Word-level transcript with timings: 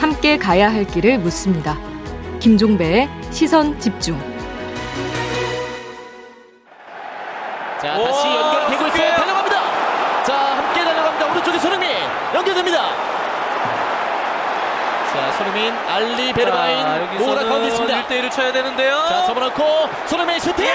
함께 0.00 0.36
가야 0.36 0.72
할 0.72 0.84
길을 0.84 1.18
묻습니다. 1.18 1.78
김종배의 2.40 3.08
시선 3.30 3.78
집중. 3.78 4.18
자 7.80 7.96
다시 8.02 8.26
연결되고 8.26 8.86
있어요. 8.88 9.14
달려갑니다. 9.14 10.24
자 10.24 10.34
함께 10.56 10.84
달려갑니다. 10.84 11.30
오른쪽에 11.30 11.58
손흥민 11.58 11.90
연결됩니다. 12.34 12.88
자 15.12 15.32
손흥민 15.36 15.72
알리 15.88 16.32
베르마인 16.32 17.20
오라 17.20 17.44
가운데 17.44 17.68
있습니다. 17.68 18.06
1대1을 18.08 18.30
쳐야 18.32 18.52
되는데요. 18.52 19.04
자 19.08 19.26
접어놓고 19.26 19.88
손흥민 20.06 20.40
슈팅! 20.40 20.66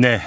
네. 0.00 0.18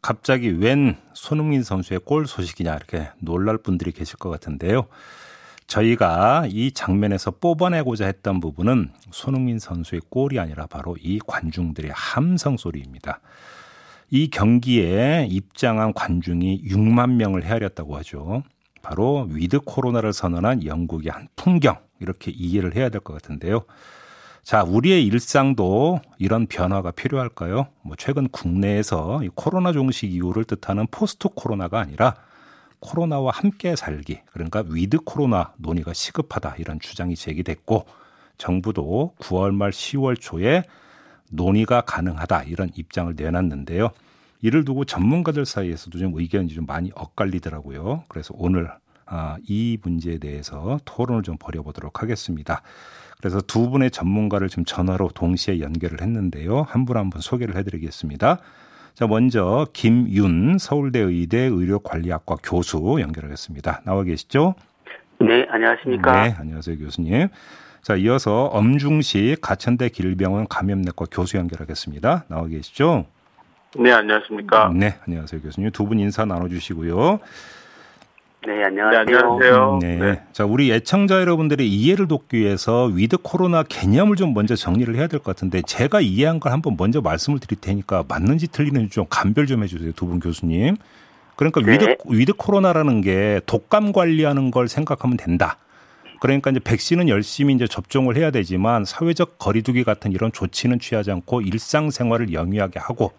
갑자기 0.00 0.48
웬 0.48 0.96
손흥민 1.12 1.62
선수의 1.62 2.00
골 2.06 2.26
소식이냐 2.26 2.74
이렇게 2.74 3.08
놀랄 3.18 3.58
분들이 3.58 3.92
계실 3.92 4.16
것 4.16 4.30
같은데요. 4.30 4.86
저희가 5.66 6.46
이 6.48 6.72
장면에서 6.72 7.32
뽑아내고자 7.32 8.06
했던 8.06 8.40
부분은 8.40 8.92
손흥민 9.10 9.58
선수의 9.58 10.00
골이 10.08 10.38
아니라 10.38 10.66
바로 10.66 10.96
이 10.98 11.18
관중들의 11.26 11.90
함성 11.94 12.56
소리입니다. 12.56 13.20
이 14.10 14.30
경기에 14.30 15.26
입장한 15.28 15.92
관중이 15.92 16.64
6만 16.64 17.16
명을 17.16 17.44
헤아렸다고 17.44 17.96
하죠. 17.98 18.42
바로 18.80 19.28
with 19.30 19.60
코로나를 19.60 20.14
선언한 20.14 20.64
영국의 20.64 21.12
한 21.12 21.28
풍경 21.36 21.76
이렇게 22.00 22.30
이해를 22.30 22.74
해야 22.74 22.88
될 22.88 23.02
것 23.02 23.12
같은데요. 23.12 23.64
자, 24.44 24.62
우리의 24.62 25.06
일상도 25.06 26.02
이런 26.18 26.46
변화가 26.46 26.90
필요할까요? 26.90 27.66
뭐 27.80 27.96
최근 27.96 28.28
국내에서 28.28 29.24
이 29.24 29.30
코로나 29.34 29.72
종식 29.72 30.12
이후를 30.12 30.44
뜻하는 30.44 30.86
post 30.90 31.28
코로나가 31.34 31.80
아니라 31.80 32.14
코로나와 32.78 33.32
함께 33.32 33.74
살기, 33.74 34.20
그러니까 34.32 34.62
with 34.68 34.98
코로나 35.06 35.54
논의가 35.56 35.94
시급하다 35.94 36.56
이런 36.58 36.78
주장이 36.78 37.16
제기됐고 37.16 37.86
정부도 38.36 39.14
9월 39.18 39.54
말 39.54 39.70
10월 39.70 40.20
초에 40.20 40.64
논의가 41.30 41.80
가능하다 41.80 42.42
이런 42.42 42.68
입장을 42.76 43.14
내놨는데요. 43.16 43.88
이를 44.42 44.66
두고 44.66 44.84
전문가들 44.84 45.46
사이에서도 45.46 45.98
좀 45.98 46.12
의견이 46.14 46.48
좀 46.48 46.66
많이 46.66 46.90
엇갈리더라고요. 46.94 48.04
그래서 48.08 48.34
오늘 48.36 48.70
아, 49.06 49.36
이 49.46 49.78
문제에 49.82 50.18
대해서 50.18 50.78
토론을 50.84 51.22
좀 51.22 51.36
벌여보도록 51.38 52.02
하겠습니다. 52.02 52.62
그래서 53.18 53.40
두 53.40 53.70
분의 53.70 53.90
전문가를 53.90 54.48
지금 54.48 54.64
전화로 54.64 55.08
동시에 55.14 55.60
연결을 55.60 56.00
했는데요. 56.02 56.62
한분 56.68 56.96
한분 56.96 57.20
소개를 57.20 57.56
해드리겠습니다. 57.56 58.38
자, 58.94 59.06
먼저 59.06 59.66
김윤 59.72 60.58
서울대 60.58 61.00
의대 61.00 61.38
의료관리학과 61.38 62.36
교수 62.42 62.98
연결하겠습니다. 63.00 63.82
나와 63.84 64.02
계시죠? 64.04 64.54
네, 65.20 65.46
안녕하십니까? 65.48 66.22
네, 66.24 66.34
안녕하세요, 66.38 66.78
교수님. 66.78 67.28
자, 67.82 67.96
이어서 67.96 68.44
엄중식 68.46 69.40
가천대 69.40 69.88
길병원 69.90 70.46
감염내과 70.48 71.06
교수 71.10 71.36
연결하겠습니다. 71.36 72.24
나와 72.28 72.46
계시죠? 72.46 73.06
네, 73.78 73.90
안녕하십니까? 73.92 74.70
네, 74.74 74.96
안녕하세요, 75.06 75.40
교수님. 75.40 75.70
두 75.70 75.86
분 75.86 75.98
인사 75.98 76.24
나눠 76.24 76.48
주시고요. 76.48 77.20
네, 78.46 78.62
안녕하세요. 78.64 79.04
네, 79.04 79.14
안녕하세요. 79.16 79.78
네. 79.80 79.96
네. 79.96 80.22
자, 80.32 80.44
우리 80.44 80.70
애청자 80.70 81.18
여러분들의 81.20 81.66
이해를 81.66 82.08
돕기 82.08 82.38
위해서 82.38 82.84
with 82.84 83.16
코로나 83.22 83.62
개념을 83.62 84.16
좀 84.16 84.34
먼저 84.34 84.54
정리를 84.54 84.94
해야 84.96 85.06
될 85.06 85.20
것 85.20 85.34
같은데 85.34 85.62
제가 85.62 86.00
이해한 86.02 86.40
걸 86.40 86.52
한번 86.52 86.76
먼저 86.78 87.00
말씀을 87.00 87.38
드릴 87.38 87.58
테니까 87.60 88.04
맞는지 88.06 88.48
틀리는지 88.48 88.90
좀 88.90 89.06
감별 89.08 89.46
좀 89.46 89.62
해주세요, 89.62 89.92
두 89.92 90.06
분 90.06 90.20
교수님. 90.20 90.76
그러니까 91.36 91.62
네. 91.62 91.72
with 91.72 91.96
with 92.06 92.32
코로나라는 92.34 93.00
게 93.00 93.40
독감 93.46 93.92
관리하는 93.92 94.50
걸 94.50 94.68
생각하면 94.68 95.16
된다. 95.16 95.56
그러니까 96.20 96.50
이제 96.50 96.60
백신은 96.60 97.08
열심히 97.08 97.54
이제 97.54 97.66
접종을 97.66 98.16
해야 98.16 98.30
되지만 98.30 98.84
사회적 98.84 99.38
거리두기 99.38 99.84
같은 99.84 100.12
이런 100.12 100.32
조치는 100.32 100.80
취하지 100.80 101.10
않고 101.10 101.40
일상생활을 101.42 102.32
영위하게 102.34 102.78
하고 102.78 103.12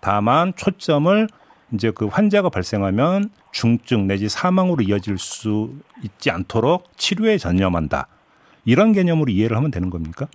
다만 0.00 0.52
초점을 0.56 1.26
이제 1.72 1.90
그 1.90 2.06
환자가 2.06 2.48
발생하면 2.48 3.30
중증 3.52 4.06
내지 4.06 4.28
사망으로 4.28 4.82
이어질 4.82 5.18
수 5.18 5.70
있지 6.02 6.30
않도록 6.30 6.96
치료에 6.96 7.38
전념한다. 7.38 8.06
이런 8.64 8.92
개념으로 8.92 9.30
이해를 9.30 9.56
하면 9.56 9.70
되는 9.70 9.90
겁니까? 9.90 10.26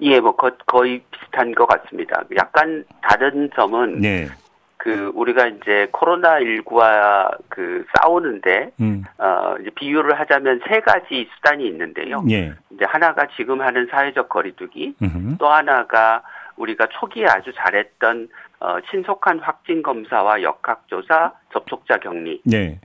예, 0.00 0.20
뭐 0.20 0.36
거, 0.36 0.50
거의 0.66 1.02
비슷한 1.10 1.54
것 1.54 1.66
같습니다. 1.66 2.22
약간 2.36 2.84
다른 3.02 3.50
점은 3.54 4.00
네. 4.00 4.28
그 4.76 5.10
우리가 5.14 5.48
이제 5.48 5.88
코로나 5.90 6.38
19와 6.38 7.36
그 7.48 7.84
싸우는데 7.96 8.70
음. 8.80 9.04
어 9.18 9.56
이제 9.60 9.70
비유를 9.70 10.20
하자면 10.20 10.60
세 10.68 10.80
가지 10.80 11.28
수단이 11.34 11.66
있는데요. 11.66 12.22
예. 12.30 12.52
이제 12.70 12.84
하나가 12.86 13.26
지금 13.36 13.62
하는 13.62 13.88
사회적 13.90 14.28
거리두기, 14.28 14.94
음흠. 15.02 15.38
또 15.38 15.48
하나가 15.48 16.22
우리가 16.56 16.86
초기에 17.00 17.26
아주 17.26 17.52
잘했던 17.54 18.28
어 18.60 18.78
신속한 18.90 19.40
확진 19.40 19.82
검사와 19.82 20.42
역학 20.42 20.88
조사, 20.88 21.32
접촉자 21.52 21.98
격리. 21.98 22.40
네. 22.44 22.80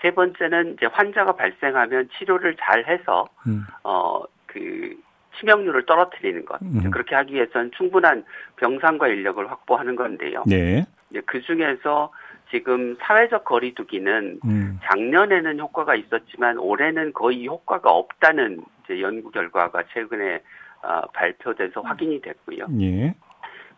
세 0.00 0.10
번째는 0.10 0.74
이제 0.74 0.86
환자가 0.86 1.32
발생하면 1.32 2.08
치료를 2.18 2.56
잘 2.58 2.86
해서 2.86 3.28
음. 3.46 3.64
어, 3.84 4.22
그, 4.46 4.96
치명률을 5.38 5.86
떨어뜨리는 5.86 6.44
것. 6.44 6.60
음. 6.62 6.90
그렇게 6.90 7.14
하기 7.14 7.34
위해서는 7.34 7.70
충분한 7.76 8.24
병상과 8.56 9.08
인력을 9.08 9.48
확보하는 9.50 9.96
건데요. 9.96 10.42
네. 10.46 10.84
이제 11.10 11.22
그 11.24 11.40
중에서 11.40 12.12
지금 12.50 12.96
사회적 13.00 13.44
거리두기는 13.44 14.40
음. 14.44 14.80
작년에는 14.82 15.60
효과가 15.60 15.94
있었지만 15.94 16.58
올해는 16.58 17.12
거의 17.12 17.46
효과가 17.46 17.90
없다는 17.90 18.64
이제 18.84 19.00
연구 19.00 19.30
결과가 19.30 19.84
최근에 19.92 20.40
어, 20.82 21.02
발표돼서 21.12 21.80
확인이 21.82 22.20
됐고요. 22.20 22.66
예. 22.80 23.14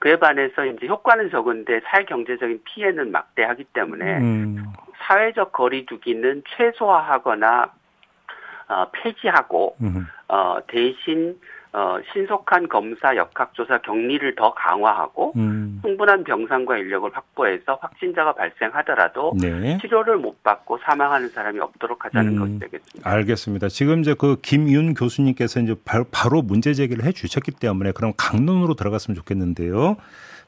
그에 0.03 0.17
반해서 0.17 0.65
이제 0.67 0.89
효과는 0.89 1.31
적은데 1.31 1.81
사회 1.85 2.05
경제적인 2.05 2.63
피해는 2.65 3.13
막대하기 3.13 3.67
때문에 3.73 4.19
음. 4.19 4.65
사회적 4.99 5.53
거리두기는 5.53 6.43
최소화하거나 6.57 7.71
어, 8.69 8.87
폐지하고 8.93 9.77
음. 9.81 10.07
어, 10.29 10.59
대신 10.67 11.37
어, 11.75 11.97
신속한 12.13 12.69
검사 12.69 13.17
역학조사 13.17 13.81
격리를 13.81 14.35
더 14.35 14.53
강화하고 14.53 15.33
음. 15.37 15.81
충분한 15.83 16.23
병상과 16.23 16.77
인력을 16.77 17.11
확보해서 17.15 17.79
확진자가 17.81 18.35
발생하더라도 18.35 19.33
네. 19.41 19.79
치료를 19.79 20.19
못 20.19 20.43
받고 20.43 20.79
사망하는 20.85 21.31
사람이 21.31 21.61
없도록 21.61 22.05
하자는 22.05 22.35
음. 22.35 22.39
것이 22.39 22.59
되겠습니다. 22.59 23.11
알겠습니다. 23.11 23.69
지금 23.69 24.01
이제 24.01 24.15
그 24.19 24.37
김윤 24.43 24.93
교수님께서 24.93 25.61
이제 25.61 25.75
바로 26.13 26.43
문제 26.43 26.75
제기를 26.75 27.05
해 27.05 27.13
주셨기 27.13 27.53
때문에 27.53 27.93
그럼 27.93 28.13
강론으로 28.19 28.75
들어갔으면 28.75 29.17
좋겠는데요. 29.17 29.97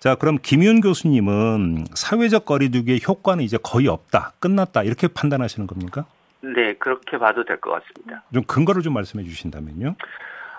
자, 0.01 0.17
그럼 0.17 0.37
김윤 0.43 0.83
교수님은 0.83 1.87
사회적 1.95 2.45
거리두기의 2.45 3.01
효과는 3.09 3.43
이제 3.43 3.57
거의 3.63 3.89
없다, 3.89 4.33
끝났다 4.41 4.83
이렇게 4.83 5.09
판단하시는 5.09 5.67
겁니까? 5.67 6.05
네, 6.53 6.75
그렇게 6.75 7.16
봐도 7.19 7.44
될 7.44 7.59
것 7.60 7.71
같습니다. 7.71 8.22
좀 8.32 8.43
근거를 8.44 8.82
좀 8.82 8.93
말씀해 8.94 9.25
주신다면요. 9.25 9.94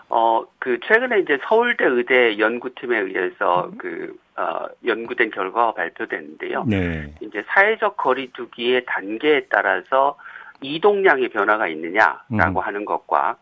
어, 0.10 0.46
그, 0.60 0.80
최근에 0.86 1.20
이제 1.20 1.38
서울대 1.48 1.86
의대 1.86 2.38
연구팀에 2.40 2.98
의해서 3.00 3.72
그, 3.78 4.16
어, 4.36 4.66
연구된 4.86 5.32
결과가 5.32 5.74
발표됐는데요. 5.74 6.64
네. 6.68 7.14
이제 7.22 7.44
사회적 7.48 7.98
거리두기의 7.98 8.86
단계에 8.86 9.48
따라서 9.50 10.18
이동량의 10.62 11.30
변화가 11.30 11.68
있느냐라고 11.68 12.28
음. 12.32 12.58
하는 12.60 12.86
것과 12.86 13.38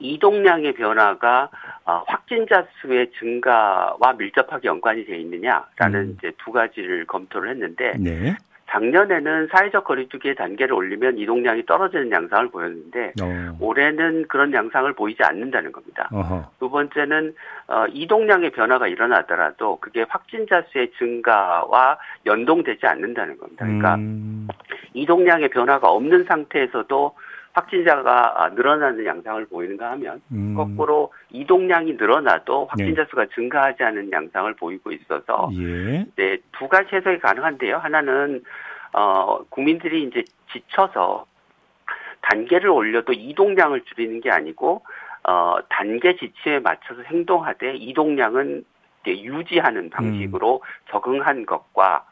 이동량의 0.00 0.74
변화가 0.74 1.48
어, 1.86 2.04
확진자 2.06 2.66
수의 2.80 3.10
증가와 3.18 4.14
밀접하게 4.18 4.68
연관이 4.68 5.04
되어 5.04 5.16
있느냐라는 5.16 6.00
음. 6.00 6.16
이제 6.18 6.32
두 6.38 6.52
가지를 6.52 7.06
검토를 7.06 7.50
했는데 7.50 7.92
네. 7.98 8.36
작년에는 8.74 9.48
사회적 9.52 9.84
거리두기의 9.84 10.34
단계를 10.34 10.74
올리면 10.74 11.18
이동량이 11.18 11.64
떨어지는 11.64 12.10
양상을 12.10 12.50
보였는데 12.50 13.12
어. 13.22 13.56
올해는 13.60 14.26
그런 14.26 14.52
양상을 14.52 14.92
보이지 14.94 15.22
않는다는 15.22 15.70
겁니다. 15.70 16.08
어허. 16.12 16.50
두 16.58 16.68
번째는 16.70 17.34
어, 17.68 17.86
이동량의 17.88 18.50
변화가 18.50 18.88
일어나더라도 18.88 19.78
그게 19.80 20.04
확진자 20.08 20.62
수의 20.70 20.90
증가와 20.98 21.98
연동되지 22.26 22.84
않는다는 22.86 23.38
겁니다. 23.38 23.64
그러니까 23.64 23.94
음. 23.94 24.48
이동량의 24.92 25.50
변화가 25.50 25.88
없는 25.88 26.24
상태에서도 26.24 27.14
확진자가 27.52 28.42
아, 28.42 28.48
늘어나는 28.48 29.06
양상을 29.06 29.46
보이는가 29.46 29.92
하면 29.92 30.20
음. 30.32 30.54
거꾸로 30.56 31.12
이동량이 31.30 31.92
늘어나도 31.92 32.66
확진자 32.66 33.04
수가 33.08 33.26
증가하지 33.34 33.84
않은 33.84 34.10
양상을 34.10 34.52
보이고 34.54 34.90
있어서 34.90 35.50
예. 35.54 36.04
네, 36.16 36.38
두 36.58 36.66
가지 36.68 36.88
해석이 36.96 37.20
가능한데요. 37.20 37.78
하나는 37.78 38.42
어 38.94 39.44
국민들이 39.50 40.04
이제 40.04 40.24
지쳐서 40.52 41.26
단계를 42.22 42.70
올려도 42.70 43.12
이동량을 43.12 43.82
줄이는 43.82 44.20
게 44.20 44.30
아니고 44.30 44.82
어, 45.24 45.56
단계 45.68 46.16
지침에 46.16 46.60
맞춰서 46.60 47.02
행동하되 47.02 47.74
이동량은 47.76 48.64
유지하는 49.06 49.90
방식으로 49.90 50.62
음. 50.62 50.90
적응한 50.90 51.46
것과 51.46 52.06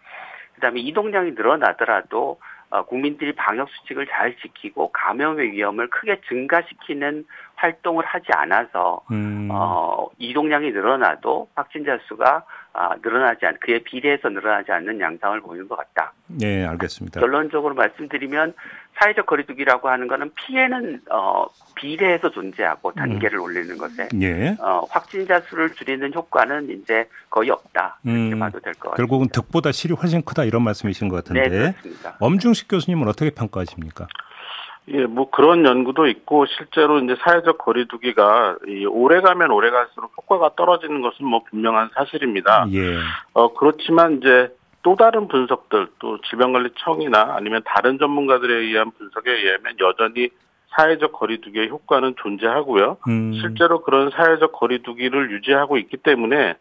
그다음에 0.54 0.80
이동량이 0.80 1.32
늘어나더라도 1.32 2.38
어, 2.70 2.84
국민들이 2.84 3.32
방역 3.34 3.68
수칙을 3.70 4.06
잘 4.06 4.36
지키고 4.38 4.92
감염의 4.92 5.52
위험을 5.52 5.90
크게 5.90 6.22
증가시키는 6.28 7.26
활동을 7.56 8.04
하지 8.04 8.28
않아서 8.34 9.02
음. 9.10 9.48
어, 9.50 10.08
이동량이 10.18 10.70
늘어나도 10.70 11.48
확진자 11.54 11.98
수가 12.08 12.44
아, 12.74 12.94
늘어나지 13.02 13.44
않, 13.44 13.56
그에 13.60 13.80
비례해서 13.80 14.28
늘어나지 14.30 14.72
않는 14.72 14.98
양상을 15.00 15.40
보이는 15.42 15.68
것 15.68 15.76
같다. 15.76 16.12
네, 16.26 16.64
알겠습니다. 16.66 17.20
결론적으로 17.20 17.74
말씀드리면 17.74 18.54
사회적 18.94 19.26
거리두기라고 19.26 19.88
하는 19.88 20.06
것은 20.08 20.30
피해는 20.34 21.00
어, 21.10 21.46
비례해서 21.74 22.30
존재하고 22.30 22.92
단계를 22.92 23.38
음. 23.38 23.42
올리는 23.42 23.76
것에 23.78 24.08
예. 24.20 24.56
어, 24.60 24.84
확진자 24.90 25.40
수를 25.40 25.72
줄이는 25.74 26.12
효과는 26.14 26.70
이제 26.70 27.08
거의 27.30 27.50
없다 27.50 27.98
이렇게 28.04 28.34
음. 28.34 28.38
봐도 28.38 28.60
될 28.60 28.72
것 28.74 28.90
같습니다. 28.90 28.96
결국은 28.96 29.28
득보다 29.28 29.72
실이 29.72 29.94
훨씬 29.94 30.22
크다 30.22 30.44
이런 30.44 30.62
말씀이신 30.62 31.08
것 31.08 31.16
같은데. 31.16 31.48
네, 31.48 31.72
그렇습니다. 31.72 32.16
엄중식 32.20 32.68
교수님은 32.68 33.08
어떻게 33.08 33.30
평가하십니까? 33.30 34.06
예, 34.88 35.06
뭐 35.06 35.30
그런 35.30 35.64
연구도 35.64 36.08
있고 36.08 36.46
실제로 36.46 36.98
이제 36.98 37.14
사회적 37.24 37.58
거리두기가 37.58 38.56
이 38.66 38.84
오래 38.86 39.20
가면 39.20 39.50
오래 39.52 39.70
갈수록 39.70 40.12
효과가 40.16 40.56
떨어지는 40.56 41.02
것은 41.02 41.24
뭐 41.24 41.44
분명한 41.44 41.90
사실입니다. 41.94 42.66
예. 42.72 42.96
어 43.32 43.54
그렇지만 43.54 44.18
이제 44.18 44.48
또 44.82 44.96
다른 44.96 45.28
분석들 45.28 45.86
또 46.00 46.20
질병관리청이나 46.22 47.34
아니면 47.36 47.62
다른 47.64 47.98
전문가들에 47.98 48.54
의한 48.54 48.90
분석에 48.90 49.30
의하면 49.30 49.74
여전히 49.80 50.30
사회적 50.76 51.12
거리두기의 51.12 51.68
효과는 51.68 52.14
존재하고요. 52.20 52.96
음. 53.06 53.34
실제로 53.34 53.82
그런 53.82 54.10
사회적 54.10 54.52
거리두기를 54.52 55.30
유지하고 55.30 55.76
있기 55.78 55.98
때문에 55.98 56.56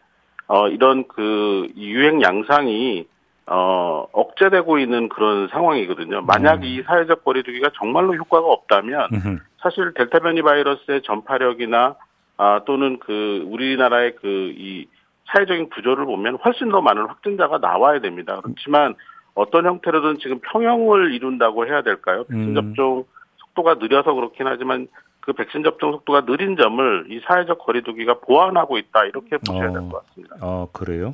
어 0.46 0.68
이런 0.68 1.08
그 1.08 1.66
유행 1.76 2.22
양상이 2.22 3.06
어, 3.46 4.06
억제되고 4.12 4.78
있는 4.78 5.08
그런 5.08 5.48
상황이거든요. 5.48 6.22
만약 6.22 6.60
음. 6.60 6.64
이 6.64 6.82
사회적 6.82 7.24
거리두기가 7.24 7.70
정말로 7.78 8.14
효과가 8.14 8.46
없다면 8.46 9.08
음흠. 9.12 9.38
사실 9.62 9.92
델타 9.94 10.20
변이 10.20 10.42
바이러스의 10.42 11.02
전파력이나 11.02 11.96
아, 12.38 12.60
또는 12.66 12.98
그 12.98 13.44
우리나라의 13.48 14.16
그 14.16 14.52
이 14.56 14.86
사회적인 15.32 15.70
구조를 15.70 16.04
보면 16.04 16.36
훨씬 16.44 16.68
더 16.70 16.80
많은 16.82 17.06
확진자가 17.06 17.58
나와야 17.58 18.00
됩니다. 18.00 18.40
그렇지만 18.42 18.94
어떤 19.34 19.64
형태로든 19.64 20.18
지금 20.18 20.40
평형을 20.40 21.14
이룬다고 21.14 21.66
해야 21.66 21.80
될까요? 21.82 22.24
백신 22.24 22.48
음. 22.50 22.54
접종 22.54 23.04
속도가 23.38 23.74
느려서 23.74 24.12
그렇긴 24.12 24.46
하지만 24.46 24.88
그 25.20 25.32
백신 25.32 25.62
접종 25.62 25.92
속도가 25.92 26.26
느린 26.26 26.56
점을 26.56 27.06
이 27.08 27.20
사회적 27.26 27.60
거리두기가 27.60 28.18
보완하고 28.20 28.76
있다 28.76 29.04
이렇게 29.04 29.38
보셔야 29.38 29.72
될 29.72 29.88
것 29.88 30.04
같습니다. 30.06 30.36
어, 30.42 30.68
그래요? 30.72 31.12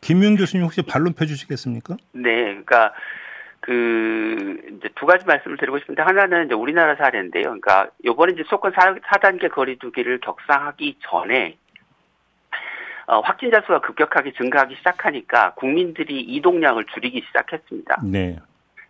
김윤 0.00 0.36
교수님 0.36 0.64
혹시 0.64 0.82
반론 0.82 1.12
펴주시겠습니까? 1.14 1.96
네, 2.12 2.44
그러니까 2.44 2.92
그 3.60 4.56
이제 4.78 4.88
두 4.94 5.06
가지 5.06 5.24
말씀을 5.26 5.56
드리고 5.56 5.78
싶은데 5.78 6.02
하나는 6.02 6.46
이제 6.46 6.54
우리나라 6.54 6.94
사례인데요. 6.96 7.44
그러니까 7.44 7.88
요번에 8.04 8.32
이제 8.32 8.42
수도권 8.44 8.72
4, 8.72 8.94
4단계 8.94 9.50
거리두기를 9.50 10.20
격상하기 10.20 10.98
전에 11.00 11.56
어, 13.06 13.20
확진자 13.20 13.62
수가 13.62 13.80
급격하게 13.80 14.32
증가하기 14.34 14.76
시작하니까 14.76 15.54
국민들이 15.54 16.20
이동량을 16.20 16.84
줄이기 16.92 17.22
시작했습니다. 17.26 18.02
네. 18.04 18.38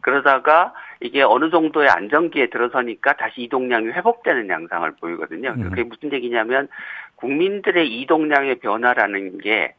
그러다가 0.00 0.74
이게 1.00 1.22
어느 1.22 1.50
정도의 1.50 1.88
안정기에 1.88 2.50
들어서니까 2.50 3.16
다시 3.16 3.42
이동량이 3.42 3.88
회복되는 3.88 4.48
양상을 4.48 4.90
보이거든요. 5.00 5.50
음. 5.56 5.70
그게 5.70 5.84
무슨 5.84 6.12
얘기냐면 6.12 6.68
국민들의 7.16 8.00
이동량의 8.00 8.56
변화라는 8.56 9.38
게 9.38 9.74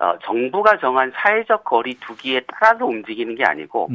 어, 0.00 0.18
정부가 0.24 0.78
정한 0.78 1.12
사회적 1.14 1.64
거리 1.64 1.94
두기에 1.94 2.42
따라서 2.46 2.86
움직이는 2.86 3.34
게 3.34 3.44
아니고 3.44 3.88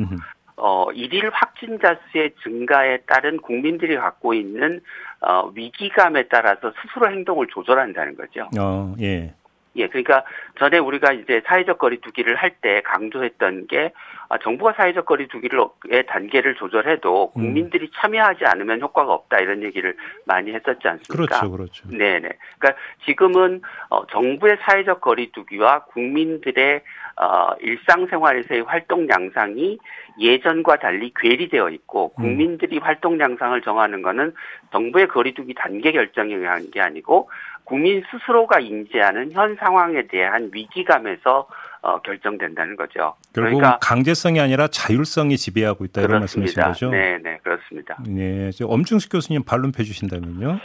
어, 0.58 0.92
일일 0.92 1.30
확진자 1.32 1.98
수의 2.12 2.32
증가에 2.44 3.00
따른 3.08 3.38
국민들이 3.38 3.96
갖고 3.96 4.34
있는 4.34 4.82
어, 5.22 5.50
위기감에 5.56 6.28
따라서 6.30 6.74
스스로 6.82 7.10
행동을 7.10 7.48
조절한다는 7.48 8.16
거죠. 8.16 8.50
어, 8.60 8.94
예. 9.02 9.34
예, 9.76 9.88
그러니까 9.88 10.24
전에 10.60 10.78
우리가 10.78 11.14
이제 11.14 11.42
사회적 11.48 11.80
거리 11.80 12.00
두기를 12.02 12.36
할 12.36 12.52
때 12.62 12.82
강조했던 12.82 13.68
게 13.68 13.86
아, 13.86 13.92
정부가 14.40 14.74
사회적 14.74 15.06
거리 15.06 15.28
두기의 15.28 16.06
단계를 16.08 16.56
조절해도 16.56 17.34
음. 17.36 17.42
국민들이 17.42 17.86
음. 17.86 17.92
참여하지 17.96 18.46
않으면 18.46 18.82
효과가 18.82 19.14
없다 19.14 19.38
이런 19.40 19.64
얘기를 19.64 19.96
많이 20.26 20.54
했었지 20.54 20.88
않습니까? 20.88 21.14
그렇죠, 21.14 21.52
그렇죠. 21.52 21.88
네, 21.90 22.20
네. 22.20 22.30
그러니까 22.58 22.82
지금은 23.06 23.62
어, 23.90 24.06
정부의 24.08 24.58
사회적 24.62 25.02
거리 25.02 25.32
두기와 25.32 25.86
국민들의 25.86 26.82
어, 27.16 27.54
일상생활에서의 27.60 28.62
활동 28.62 29.08
양상이 29.10 29.78
예전과 30.20 30.78
달리 30.78 31.12
괴리되어 31.16 31.70
있고 31.70 32.14
음. 32.18 32.24
국민들이 32.24 32.78
음. 32.78 32.84
활동 32.84 33.20
양상을 33.20 33.62
정하는 33.62 34.02
것은 34.02 34.34
정부의 34.72 35.08
거리두기 35.08 35.54
단계 35.56 35.92
결정에 35.92 36.34
의한 36.34 36.72
게 36.72 36.82
아니고 36.82 37.30
국민 37.66 38.04
스스로가 38.12 38.60
인지하는 38.60 39.32
현 39.32 39.56
상황에 39.56 40.08
대한 40.08 40.50
위기감에서 40.54 41.48
어, 41.84 42.02
결정된다는 42.02 42.78
거죠. 42.78 43.14
결국 43.36 43.58
그러니까 43.58 43.78
강제성이 43.80 44.40
아니라 44.40 44.68
자율성이 44.68 45.36
지배하고 45.38 45.84
있다 45.84 46.02
이런 46.02 46.20
말씀이신 46.22 46.64
거죠? 46.64 46.90
네, 46.90 47.20
네, 47.22 47.40
그렇습니다. 47.44 47.98
네, 48.08 48.50
엄중식 48.64 49.12
교수님 49.12 49.44
반론 49.44 49.74
펴주신다면요? 49.74 50.60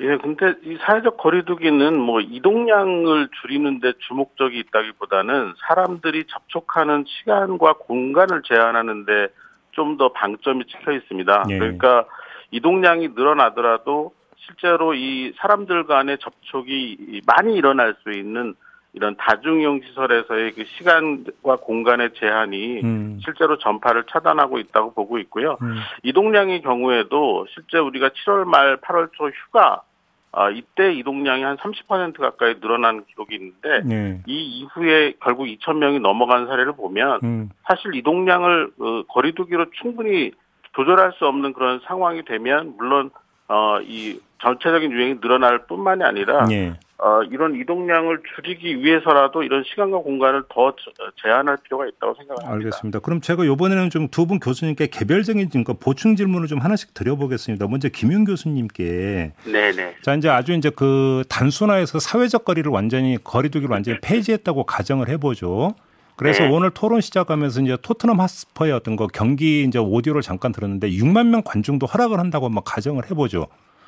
예, 0.00 0.16
근데 0.18 0.54
이 0.62 0.76
사회적 0.84 1.16
거리두기는 1.16 1.98
뭐 1.98 2.20
이동량을 2.20 3.30
줄이는데 3.40 3.94
주목적이 4.06 4.58
있다기보다는 4.60 5.54
사람들이 5.66 6.26
접촉하는 6.28 7.04
시간과 7.06 7.78
공간을 7.80 8.42
제한하는데 8.44 9.28
좀 9.72 9.96
더 9.96 10.12
방점이 10.12 10.64
찍혀 10.66 10.92
있습니다. 10.92 11.44
예. 11.50 11.58
그러니까 11.58 12.04
이동량이 12.50 13.08
늘어나더라도 13.14 14.12
실제로 14.36 14.92
이 14.92 15.32
사람들 15.38 15.84
간의 15.86 16.18
접촉이 16.18 17.22
많이 17.26 17.54
일어날 17.56 17.94
수 18.02 18.10
있는 18.10 18.54
이런 18.94 19.16
다중이용 19.16 19.82
시설에서의 19.82 20.52
그 20.52 20.64
시간과 20.76 21.56
공간의 21.56 22.14
제한이 22.14 22.80
음. 22.82 23.20
실제로 23.22 23.58
전파를 23.58 24.04
차단하고 24.10 24.58
있다고 24.58 24.94
보고 24.94 25.18
있고요. 25.18 25.58
음. 25.62 25.76
이동량의 26.02 26.62
경우에도 26.62 27.46
실제 27.54 27.78
우리가 27.78 28.08
7월 28.08 28.44
말 28.44 28.78
8월 28.78 29.10
초 29.12 29.28
휴가 29.28 29.82
아, 30.30 30.50
이때 30.50 30.92
이동량이 30.92 31.42
한 31.42 31.56
30% 31.56 32.18
가까이 32.18 32.60
늘어난 32.60 33.04
기록이 33.06 33.34
있는데 33.36 33.82
네. 33.84 34.22
이 34.26 34.60
이후에 34.60 35.14
결국 35.20 35.46
2천 35.46 35.78
명이 35.78 36.00
넘어간 36.00 36.46
사례를 36.46 36.72
보면 36.72 37.20
음. 37.22 37.48
사실 37.66 37.94
이동량을 37.94 38.70
어, 38.78 39.02
거리두기로 39.08 39.66
충분히 39.80 40.32
조절할 40.74 41.12
수 41.18 41.26
없는 41.26 41.54
그런 41.54 41.80
상황이 41.86 42.24
되면 42.24 42.74
물론 42.76 43.10
어, 43.48 43.80
이 43.80 44.20
전체적인 44.42 44.92
유행이 44.92 45.20
늘어날 45.20 45.66
뿐만이 45.66 46.04
아니라 46.04 46.46
예. 46.50 46.74
어, 47.00 47.22
이런 47.30 47.54
이동량을 47.54 48.22
줄이기 48.34 48.82
위해서라도 48.82 49.44
이런 49.44 49.62
시간과 49.64 49.98
공간을 49.98 50.42
더 50.52 50.74
제한할 51.22 51.56
필요가 51.62 51.86
있다고 51.86 52.14
생각합니다. 52.14 52.52
알겠습니다. 52.52 52.98
그럼 52.98 53.20
제가 53.20 53.44
이번에는 53.44 53.88
좀 53.90 54.08
두 54.10 54.26
분 54.26 54.40
교수님께 54.40 54.88
개별적인 54.88 55.48
그러니까 55.48 55.74
보충 55.74 56.16
질문을 56.16 56.48
좀 56.48 56.58
하나씩 56.58 56.94
드려보겠습니다. 56.94 57.68
먼저 57.68 57.88
김윤 57.88 58.24
교수님께. 58.24 59.32
네네. 59.44 59.94
자 60.02 60.14
이제 60.14 60.28
아주 60.28 60.52
이제 60.54 60.70
그 60.70 61.22
단순화해서 61.28 62.00
사회적 62.00 62.44
거리를 62.44 62.68
완전히 62.72 63.16
거리두기를 63.22 63.72
완전히 63.72 63.98
폐지했다고 64.00 64.64
가정을 64.64 65.08
해보죠. 65.08 65.74
그래서 66.16 66.42
네. 66.42 66.50
오늘 66.50 66.70
토론 66.70 67.00
시작하면서 67.00 67.60
이제 67.60 67.76
토트넘 67.80 68.18
하스퍼의 68.18 68.72
어떤 68.72 68.96
거 68.96 69.06
경기 69.06 69.62
이제 69.62 69.78
오디오를 69.78 70.20
잠깐 70.22 70.50
들었는데 70.50 70.90
6만 70.90 71.28
명 71.28 71.42
관중도 71.44 71.86
허락을 71.86 72.18
한다고 72.18 72.48
막 72.48 72.64
가정을 72.66 73.08
해보죠. 73.08 73.46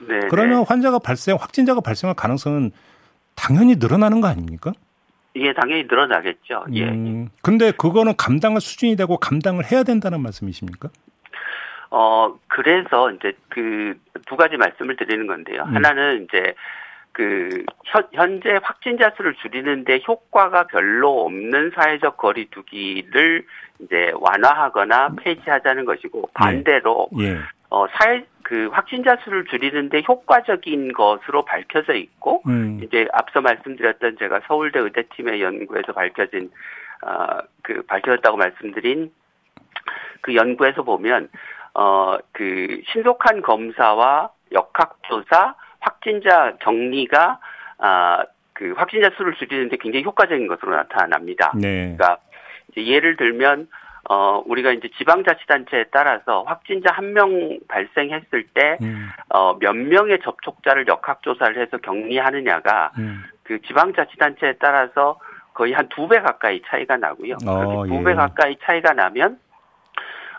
네. 0.08 0.20
그러면 0.30 0.62
환자가 0.64 1.00
발생, 1.00 1.36
확진자가 1.40 1.80
발생할 1.80 2.14
가능성은 2.14 2.70
당연히 3.34 3.76
늘어나는 3.76 4.20
거 4.20 4.28
아닙니까? 4.28 4.72
예, 5.36 5.52
당연히 5.52 5.84
늘어나겠죠. 5.84 6.66
예. 6.72 6.88
음, 6.88 7.28
근데 7.42 7.70
그거는 7.72 8.14
감당할 8.16 8.60
수준이 8.60 8.96
되고 8.96 9.16
감당을 9.16 9.70
해야 9.70 9.82
된다는 9.84 10.20
말씀이십니까? 10.20 10.88
어, 11.90 12.36
그래서 12.48 13.10
이제 13.12 13.32
그 13.48 13.94
두 14.26 14.36
가지 14.36 14.56
말씀을 14.56 14.96
드리는 14.96 15.26
건데요. 15.26 15.62
음. 15.64 15.74
하나는 15.74 16.24
이제 16.24 16.54
그 17.12 17.64
현 18.14 18.40
재 18.42 18.58
확진자 18.62 19.12
수를 19.16 19.34
줄이는데 19.34 20.02
효과가 20.06 20.68
별로 20.68 21.24
없는 21.24 21.72
사회적 21.74 22.16
거리두기를 22.16 23.44
이제 23.80 24.12
완화하거나 24.14 25.16
폐지하자는 25.16 25.84
것이고 25.84 26.20
예. 26.28 26.32
반대로 26.34 27.08
예. 27.18 27.24
예. 27.24 27.38
어 27.70 27.86
사회 27.88 28.24
그 28.42 28.68
확진자 28.72 29.16
수를 29.22 29.44
줄이는데 29.46 30.02
효과적인 30.06 30.92
것으로 30.92 31.44
밝혀져 31.44 31.94
있고 31.94 32.42
음. 32.46 32.80
이제 32.82 33.06
앞서 33.12 33.40
말씀드렸던 33.40 34.16
제가 34.18 34.40
서울대 34.46 34.80
의대팀의 34.80 35.42
연구에서 35.42 35.92
밝혀진 35.92 36.50
어 37.02 37.40
그 37.70 37.82
밝혀졌다고 37.82 38.36
말씀드린 38.36 39.12
그 40.22 40.34
연구에서 40.34 40.82
보면 40.82 41.28
어, 41.74 42.18
그, 42.32 42.82
신속한 42.92 43.42
검사와 43.42 44.30
역학조사, 44.50 45.54
확진자 45.78 46.56
격리가, 46.60 47.38
아, 47.78 48.24
그 48.52 48.74
확진자 48.76 49.10
수를 49.16 49.34
줄이는데 49.34 49.76
굉장히 49.76 50.04
효과적인 50.04 50.48
것으로 50.48 50.74
나타납니다. 50.74 51.52
네. 51.54 51.96
그러니까 51.96 52.18
예를 52.76 53.16
들면 53.16 53.68
어 54.08 54.42
우리가 54.46 54.72
이제 54.72 54.88
지방자치단체에 54.98 55.84
따라서 55.92 56.42
확진자 56.44 56.92
한 56.92 57.12
명 57.12 57.58
발생했을 57.68 58.44
때 58.54 58.78
음, 58.82 59.08
어, 59.28 59.58
몇 59.58 59.74
명의 59.76 60.20
접촉자를 60.22 60.86
역학조사를 60.88 61.60
해서 61.60 61.76
격리하느냐가 61.78 62.92
음. 62.98 63.24
그 63.42 63.60
지방자치단체에 63.62 64.54
따라서 64.60 65.18
거의 65.54 65.72
한 65.74 65.88
두 65.88 66.08
배 66.08 66.20
가까이 66.20 66.62
차이가 66.66 66.96
나고요. 66.96 67.34
어, 67.46 67.84
두배 67.86 68.12
예. 68.12 68.14
가까이 68.14 68.56
차이가 68.62 68.92
나면 68.94 69.38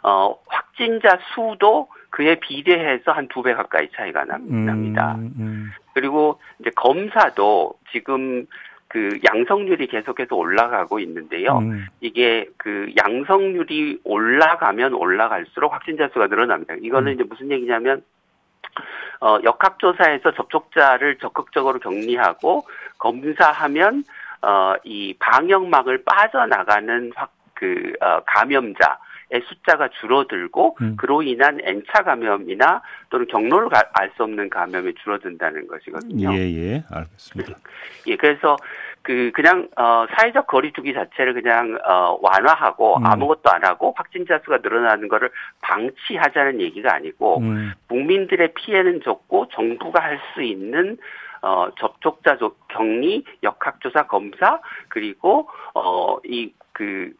어, 0.03 0.35
확진자 0.47 1.19
수도 1.35 1.89
그에 2.09 2.35
비례해서 2.35 3.11
한 3.11 3.27
두 3.27 3.43
배 3.43 3.53
가까이 3.53 3.89
차이가 3.95 4.25
납- 4.25 4.41
음, 4.41 4.65
납니다. 4.65 5.15
음. 5.17 5.71
그리고 5.93 6.39
이제 6.59 6.71
검사도 6.75 7.73
지금 7.91 8.45
그 8.91 9.19
양성률이 9.23 9.87
계속해서 9.87 10.35
올라가고 10.35 10.99
있는데요. 10.99 11.59
음. 11.59 11.85
이게 12.01 12.45
그 12.57 12.91
양성률이 13.01 14.01
올라가면 14.03 14.93
올라갈수록 14.93 15.71
확진자 15.71 16.09
수가 16.09 16.27
늘어납니다. 16.27 16.75
이거는 16.81 17.11
음. 17.11 17.13
이제 17.13 17.23
무슨 17.23 17.51
얘기냐면 17.51 18.03
어 19.21 19.37
역학조사에서 19.43 20.33
접촉자를 20.33 21.17
적극적으로 21.19 21.79
격리하고 21.79 22.67
검사하면 22.97 24.03
어이 24.41 25.13
방역망을 25.19 26.03
빠져나가는 26.03 27.11
확 27.15 27.31
그 27.61 27.93
어, 28.01 28.19
감염자 28.25 28.85
의 28.89 28.97
숫자가 29.39 29.87
줄어들고 30.01 30.77
음. 30.81 30.95
그로 30.97 31.21
인한 31.23 31.59
N차 31.63 32.03
감염이나 32.03 32.81
또는 33.09 33.27
경로를 33.27 33.69
알 33.93 34.11
수 34.17 34.23
없는 34.23 34.49
감염이 34.49 34.93
줄어든다는 34.95 35.67
것이거든요. 35.67 36.33
예, 36.33 36.37
예, 36.39 36.83
알겠습니다. 36.91 37.53
예, 38.07 38.15
그래서 38.17 38.57
그 39.03 39.31
그냥 39.33 39.67
어 39.77 40.05
사회적 40.15 40.47
거리두기 40.47 40.93
자체를 40.93 41.33
그냥 41.33 41.77
어 41.87 42.19
완화하고 42.21 42.97
음. 42.97 43.05
아무것도 43.05 43.49
안 43.49 43.63
하고 43.63 43.93
확진자 43.95 44.39
수가 44.43 44.57
늘어나는 44.61 45.07
거를 45.07 45.31
방치하자는 45.61 46.59
얘기가 46.61 46.93
아니고 46.93 47.39
음, 47.39 47.71
국민들의 47.87 48.53
피해는 48.53 49.01
적고 49.03 49.47
정부가 49.53 50.03
할 50.03 50.19
수 50.33 50.41
있는 50.43 50.97
어 51.41 51.69
접촉자 51.79 52.37
조- 52.37 52.55
격리, 52.67 53.23
역학조사 53.41 54.05
검사 54.07 54.59
그리고 54.89 55.49
어이그 55.73 57.13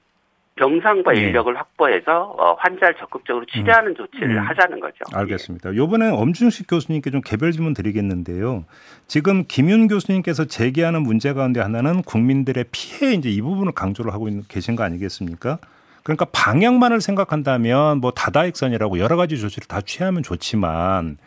병상과 0.56 1.14
네. 1.14 1.22
인력을 1.22 1.56
확보해서 1.58 2.36
어, 2.38 2.54
환자를 2.60 2.96
적극적으로 2.96 3.46
치료하는 3.46 3.96
조치를 3.96 4.38
음. 4.38 4.40
하자는 4.40 4.80
거죠. 4.80 4.98
알겠습니다. 5.14 5.76
요번에 5.76 6.10
엄준식 6.10 6.68
교수님께 6.68 7.10
좀 7.10 7.22
개별 7.22 7.52
질문 7.52 7.74
드리겠는데요. 7.74 8.66
지금 9.08 9.46
김윤 9.48 9.88
교수님께서 9.88 10.46
제기하는 10.46 11.04
문제 11.04 11.34
가운데 11.34 11.62
하나는 11.62 12.02
국민들의 12.04 12.66
피해 12.72 13.14
이제 13.14 13.30
이 13.30 13.42
부분을 13.42 13.72
강조를 13.72 14.14
하고 14.14 14.28
있는 14.28 14.44
계신 14.48 14.76
거 14.76 14.84
아니겠습니까? 14.84 15.58
그러니까 16.04 16.26
방역만을 16.32 17.00
생각한다면 17.00 18.00
뭐 18.00 18.12
다다익선이라고 18.12 19.00
여러 19.00 19.16
가지 19.16 19.40
조치를 19.40 19.68
다 19.68 19.82
취하면 19.82 20.24
좋지만 20.24 21.18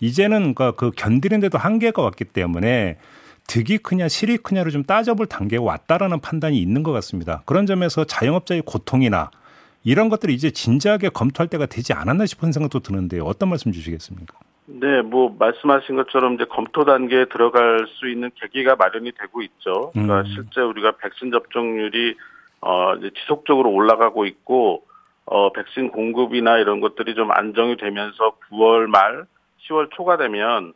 이제는 0.00 0.54
그러니까 0.54 0.72
그 0.72 0.90
견디는데도 0.90 1.58
한계가 1.58 2.02
왔기 2.02 2.24
때문에 2.24 2.96
득이 3.46 3.78
크냐 3.78 4.08
실이 4.08 4.38
크냐를 4.38 4.72
좀 4.72 4.82
따져볼 4.82 5.26
단계가 5.26 5.62
왔다라는 5.62 6.20
판단이 6.20 6.58
있는 6.58 6.82
것 6.82 6.92
같습니다. 6.92 7.42
그런 7.46 7.66
점에서 7.66 8.04
자영업자의 8.04 8.62
고통이나 8.64 9.30
이런 9.84 10.08
것들을 10.08 10.32
이제 10.32 10.50
진지하게 10.50 11.10
검토할 11.10 11.48
때가 11.48 11.66
되지 11.66 11.92
않았나 11.92 12.26
싶은 12.26 12.52
생각도 12.52 12.80
드는데요. 12.80 13.24
어떤 13.24 13.50
말씀 13.50 13.70
주시겠습니까? 13.70 14.38
네, 14.66 15.02
뭐 15.02 15.34
말씀하신 15.38 15.94
것처럼 15.96 16.34
이제 16.34 16.46
검토 16.46 16.86
단계에 16.86 17.26
들어갈 17.26 17.86
수 17.86 18.08
있는 18.08 18.30
계기가 18.34 18.76
마련이 18.76 19.12
되고 19.12 19.42
있죠. 19.42 19.90
그러니까 19.92 20.20
음. 20.20 20.24
실제 20.26 20.62
우리가 20.62 20.92
백신 20.96 21.30
접종률이 21.30 22.16
어 22.62 22.94
지속적으로 22.98 23.70
올라가고 23.70 24.24
있고 24.24 24.84
어 25.26 25.52
백신 25.52 25.90
공급이나 25.90 26.56
이런 26.58 26.80
것들이 26.80 27.14
좀 27.14 27.30
안정이 27.30 27.76
되면서 27.76 28.36
9월 28.50 28.86
말 28.86 29.26
10월 29.68 29.90
초가 29.94 30.16
되면 30.16 30.72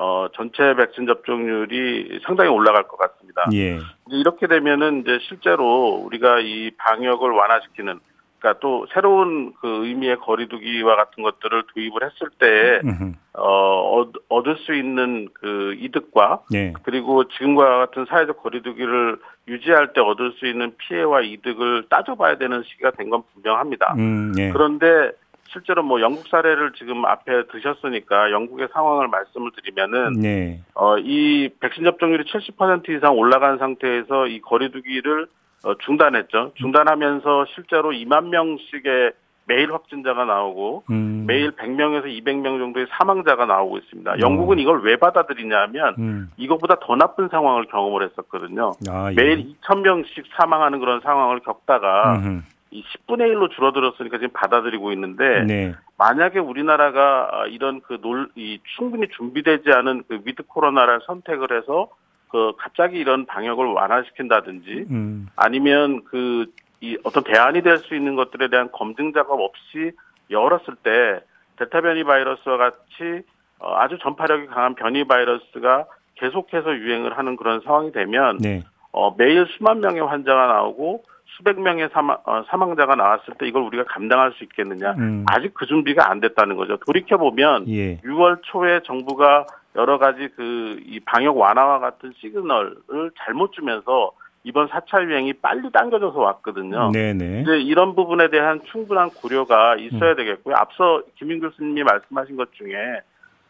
어 0.00 0.28
전체 0.34 0.74
백신 0.74 1.06
접종률이 1.06 2.20
상당히 2.24 2.50
올라갈 2.50 2.84
것 2.86 2.96
같습니다. 2.98 3.46
예. 3.52 3.76
이제 3.76 4.16
이렇게 4.16 4.46
되면은 4.46 5.00
이제 5.00 5.18
실제로 5.28 6.00
우리가 6.04 6.38
이 6.40 6.70
방역을 6.76 7.30
완화시키는 7.30 7.98
그러니까 8.38 8.60
또 8.60 8.86
새로운 8.94 9.52
그 9.60 9.84
의미의 9.86 10.18
거리두기와 10.18 10.94
같은 10.94 11.24
것들을 11.24 11.64
도입을 11.74 12.04
했을 12.04 12.28
때 12.38 12.80
음흠. 12.84 13.12
어, 13.34 13.98
얻- 13.98 14.12
얻을 14.28 14.56
수 14.58 14.74
있는 14.74 15.28
그 15.34 15.74
이득과 15.80 16.42
예. 16.54 16.72
그리고 16.84 17.26
지금과 17.26 17.78
같은 17.78 18.06
사회적 18.08 18.40
거리두기를 18.40 19.18
유지할 19.48 19.92
때 19.92 20.00
얻을 20.00 20.32
수 20.38 20.46
있는 20.46 20.72
피해와 20.76 21.22
이득을 21.22 21.86
따져봐야 21.88 22.38
되는 22.38 22.62
시기가 22.62 22.92
된 22.92 23.10
건 23.10 23.22
분명합니다. 23.34 23.94
음, 23.98 24.32
예. 24.38 24.50
그런데 24.50 25.10
실제로 25.52 25.82
뭐 25.82 26.00
영국 26.00 26.28
사례를 26.28 26.72
지금 26.72 27.04
앞에 27.04 27.46
드셨으니까 27.48 28.32
영국의 28.32 28.68
상황을 28.72 29.08
말씀을 29.08 29.50
드리면은 29.52 30.24
예. 30.24 30.60
어, 30.74 30.98
이 30.98 31.48
백신 31.60 31.84
접종률이 31.84 32.24
70% 32.24 32.88
이상 32.90 33.16
올라간 33.16 33.58
상태에서 33.58 34.26
이 34.26 34.40
거리두기를 34.40 35.26
어, 35.64 35.74
중단했죠. 35.78 36.52
중단하면서 36.54 37.46
실제로 37.54 37.90
2만 37.90 38.28
명씩의 38.28 39.12
매일 39.48 39.72
확진자가 39.72 40.26
나오고 40.26 40.84
음. 40.90 41.24
매일 41.26 41.52
100명에서 41.52 42.04
200명 42.04 42.58
정도의 42.58 42.86
사망자가 42.90 43.46
나오고 43.46 43.78
있습니다. 43.78 44.20
영국은 44.20 44.58
이걸 44.58 44.82
왜 44.82 44.96
받아들이냐면 44.96 45.94
음. 45.98 46.30
이것보다 46.36 46.76
더 46.80 46.94
나쁜 46.96 47.28
상황을 47.28 47.64
경험을 47.64 48.02
했었거든요. 48.04 48.72
아, 48.90 49.10
예. 49.10 49.14
매일 49.14 49.54
2,000명씩 49.62 50.24
사망하는 50.36 50.78
그런 50.80 51.00
상황을 51.00 51.40
겪다가 51.40 52.16
음흠. 52.16 52.42
이 52.70 52.82
10분의 52.82 53.32
1로 53.32 53.50
줄어들었으니까 53.50 54.18
지금 54.18 54.30
받아들이고 54.32 54.92
있는데 54.92 55.44
네. 55.44 55.74
만약에 55.96 56.38
우리나라가 56.38 57.28
아, 57.32 57.46
이런 57.46 57.80
그 57.80 57.98
놀, 58.00 58.28
이 58.34 58.60
충분히 58.76 59.08
준비되지 59.08 59.70
않은 59.72 60.04
그 60.08 60.20
with 60.24 60.42
코로나를 60.44 61.00
선택을 61.06 61.56
해서 61.56 61.88
그 62.28 62.52
갑자기 62.58 62.98
이런 62.98 63.24
방역을 63.24 63.64
완화시킨다든지 63.66 64.86
음. 64.90 65.28
아니면 65.36 66.04
그 66.04 66.46
이 66.80 66.96
어떤 67.04 67.24
대안이 67.24 67.62
될 67.62 67.78
수 67.78 67.94
있는 67.94 68.14
것들에 68.14 68.48
대한 68.48 68.70
검증 68.72 69.12
작업 69.12 69.40
없이 69.40 69.92
열었을 70.30 70.76
때 70.82 71.20
델타 71.56 71.80
변이 71.80 72.04
바이러스와 72.04 72.56
같이 72.56 73.22
어, 73.58 73.74
아주 73.76 73.98
전파력이 73.98 74.46
강한 74.46 74.74
변이 74.74 75.04
바이러스가 75.04 75.86
계속해서 76.16 76.76
유행을 76.76 77.18
하는 77.18 77.36
그런 77.36 77.60
상황이 77.62 77.90
되면 77.90 78.38
네. 78.38 78.62
어, 78.92 79.14
매일 79.16 79.46
수만 79.56 79.80
명의 79.80 80.00
환자가 80.00 80.46
나오고 80.46 81.04
수백 81.36 81.60
명의 81.60 81.88
사망, 81.92 82.18
어, 82.24 82.42
사망자가 82.48 82.94
나왔을 82.96 83.34
때 83.38 83.46
이걸 83.46 83.62
우리가 83.62 83.84
감당할 83.84 84.32
수 84.32 84.44
있겠느냐? 84.44 84.92
음. 84.98 85.24
아직 85.30 85.54
그 85.54 85.66
준비가 85.66 86.10
안 86.10 86.20
됐다는 86.20 86.56
거죠. 86.56 86.78
돌이켜 86.78 87.16
보면 87.16 87.68
예. 87.68 87.98
6월 88.00 88.40
초에 88.42 88.80
정부가 88.84 89.46
여러 89.76 89.98
가지 89.98 90.28
그 90.36 90.78
이 90.84 91.00
방역 91.00 91.36
완화와 91.36 91.78
같은 91.80 92.12
시그널을 92.16 93.10
잘못 93.18 93.52
주면서 93.52 94.12
이번 94.44 94.68
4차 94.68 95.04
유행이 95.04 95.34
빨리 95.34 95.70
당겨져서 95.70 96.18
왔거든요. 96.18 96.90
네, 96.92 97.12
네. 97.12 97.42
이제 97.42 97.58
이런 97.58 97.94
부분에 97.94 98.30
대한 98.30 98.60
충분한 98.72 99.10
고려가 99.10 99.74
음. 99.74 99.78
있어야 99.80 100.14
되겠고요. 100.14 100.54
앞서 100.56 101.02
김인 101.16 101.40
교수님이 101.40 101.82
말씀하신 101.82 102.36
것 102.36 102.52
중에 102.54 102.74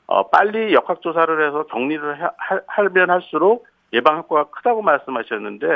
어, 0.07 0.29
빨리 0.29 0.73
역학조사를 0.75 1.47
해서 1.47 1.65
격리를 1.67 2.23
하, 2.23 2.31
하- 2.39 2.61
하면 2.67 3.11
할수록 3.11 3.67
예방 3.93 4.19
효과가 4.19 4.51
크다고 4.51 4.83
말씀하셨는데 4.83 5.67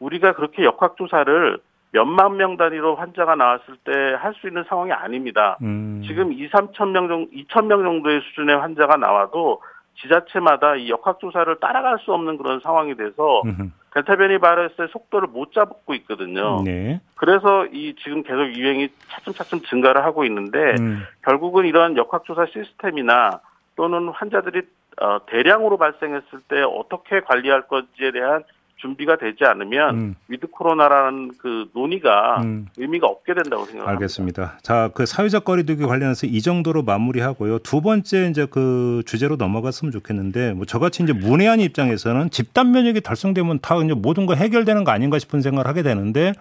우리가 0.00 0.32
그렇게 0.32 0.64
역학조사를 0.64 1.58
몇만 1.92 2.36
명 2.36 2.56
단위로 2.56 2.96
환자가 2.96 3.34
나왔을 3.34 3.76
때 3.84 3.92
할 4.16 4.34
수 4.34 4.46
있는 4.46 4.64
상황이 4.68 4.92
아닙니다. 4.92 5.56
음. 5.62 6.02
지금 6.06 6.32
2, 6.32 6.48
3천 6.50 6.90
명 6.90 7.08
정도, 7.08 7.30
2천 7.30 7.66
명 7.66 7.82
정도의 7.82 8.20
수준의 8.20 8.56
환자가 8.58 8.96
나와도 8.96 9.62
지자체마다 10.00 10.76
이 10.76 10.90
역학조사를 10.90 11.56
따라갈 11.58 11.98
수 12.00 12.12
없는 12.12 12.36
그런 12.36 12.60
상황이 12.60 12.94
돼서 12.94 13.42
음흠. 13.44 13.70
델타 13.94 14.16
변이 14.16 14.38
바이러스의 14.38 14.88
속도를 14.92 15.28
못 15.28 15.52
잡고 15.52 15.94
있거든요. 15.94 16.62
네. 16.62 17.00
그래서 17.16 17.66
이 17.66 17.94
지금 18.04 18.22
계속 18.22 18.54
유행이 18.54 18.90
차츰차츰 19.08 19.60
증가를 19.62 20.04
하고 20.04 20.24
있는데 20.24 20.76
음. 20.78 21.02
결국은 21.22 21.64
이러한 21.66 21.96
역학조사 21.96 22.46
시스템이나 22.46 23.40
또는 23.74 24.08
환자들이 24.10 24.62
어, 25.00 25.20
대량으로 25.26 25.78
발생했을 25.78 26.40
때 26.48 26.62
어떻게 26.62 27.20
관리할 27.20 27.62
건지에 27.62 28.12
대한 28.12 28.44
준비가 28.78 29.16
되지 29.16 29.44
않으면 29.44 29.94
음. 29.94 30.14
위드 30.28 30.46
코로나라는 30.48 31.32
그 31.38 31.68
논의가 31.74 32.42
음. 32.42 32.66
의미가 32.76 33.06
없게 33.06 33.34
된다고 33.34 33.64
생각합니다. 33.64 33.90
알겠습니다. 33.90 34.58
자, 34.62 34.90
그 34.94 35.04
사회적 35.04 35.44
거리두기 35.44 35.84
관련해서 35.84 36.26
이 36.26 36.40
정도로 36.40 36.82
마무리하고요. 36.82 37.58
두 37.58 37.80
번째 37.80 38.28
이제 38.30 38.46
그 38.46 39.02
주제로 39.04 39.36
넘어갔으면 39.36 39.92
좋겠는데 39.92 40.52
뭐 40.52 40.64
저같이 40.64 41.02
이제 41.02 41.12
문외한 41.12 41.60
입장에서는 41.60 42.30
집단 42.30 42.70
면역이 42.70 43.00
달성되면 43.00 43.58
다 43.60 43.76
이제 43.82 43.94
모든 43.94 44.26
거 44.26 44.34
해결되는 44.34 44.84
거 44.84 44.92
아닌가 44.92 45.18
싶은 45.18 45.42
생각을 45.42 45.66
하게 45.66 45.82
되는데 45.82 46.32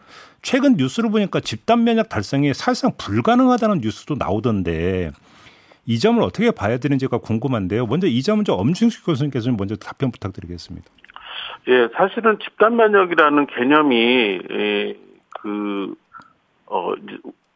최근 0.41 0.77
뉴스를 0.77 1.09
보니까 1.09 1.39
집단 1.39 1.83
면역 1.83 2.09
달성이 2.09 2.53
사실상 2.53 2.91
불가능하다는 2.97 3.79
뉴스도 3.81 4.15
나오던데 4.15 5.11
이 5.85 5.99
점을 5.99 6.21
어떻게 6.21 6.51
봐야 6.51 6.77
되는지가 6.77 7.19
궁금한데요. 7.19 7.87
먼저 7.87 8.07
이 8.07 8.21
점은 8.21 8.45
좀 8.45 8.59
엄중식 8.59 9.05
교수님께서 9.05 9.45
좀 9.45 9.57
먼저 9.57 9.75
답변 9.75 10.11
부탁드리겠습니다. 10.11 10.85
예, 11.67 11.89
사실은 11.95 12.39
집단 12.39 12.75
면역이라는 12.75 13.45
개념이 13.47 14.39
예, 14.51 14.97
그 15.41 15.93
어, 16.65 16.93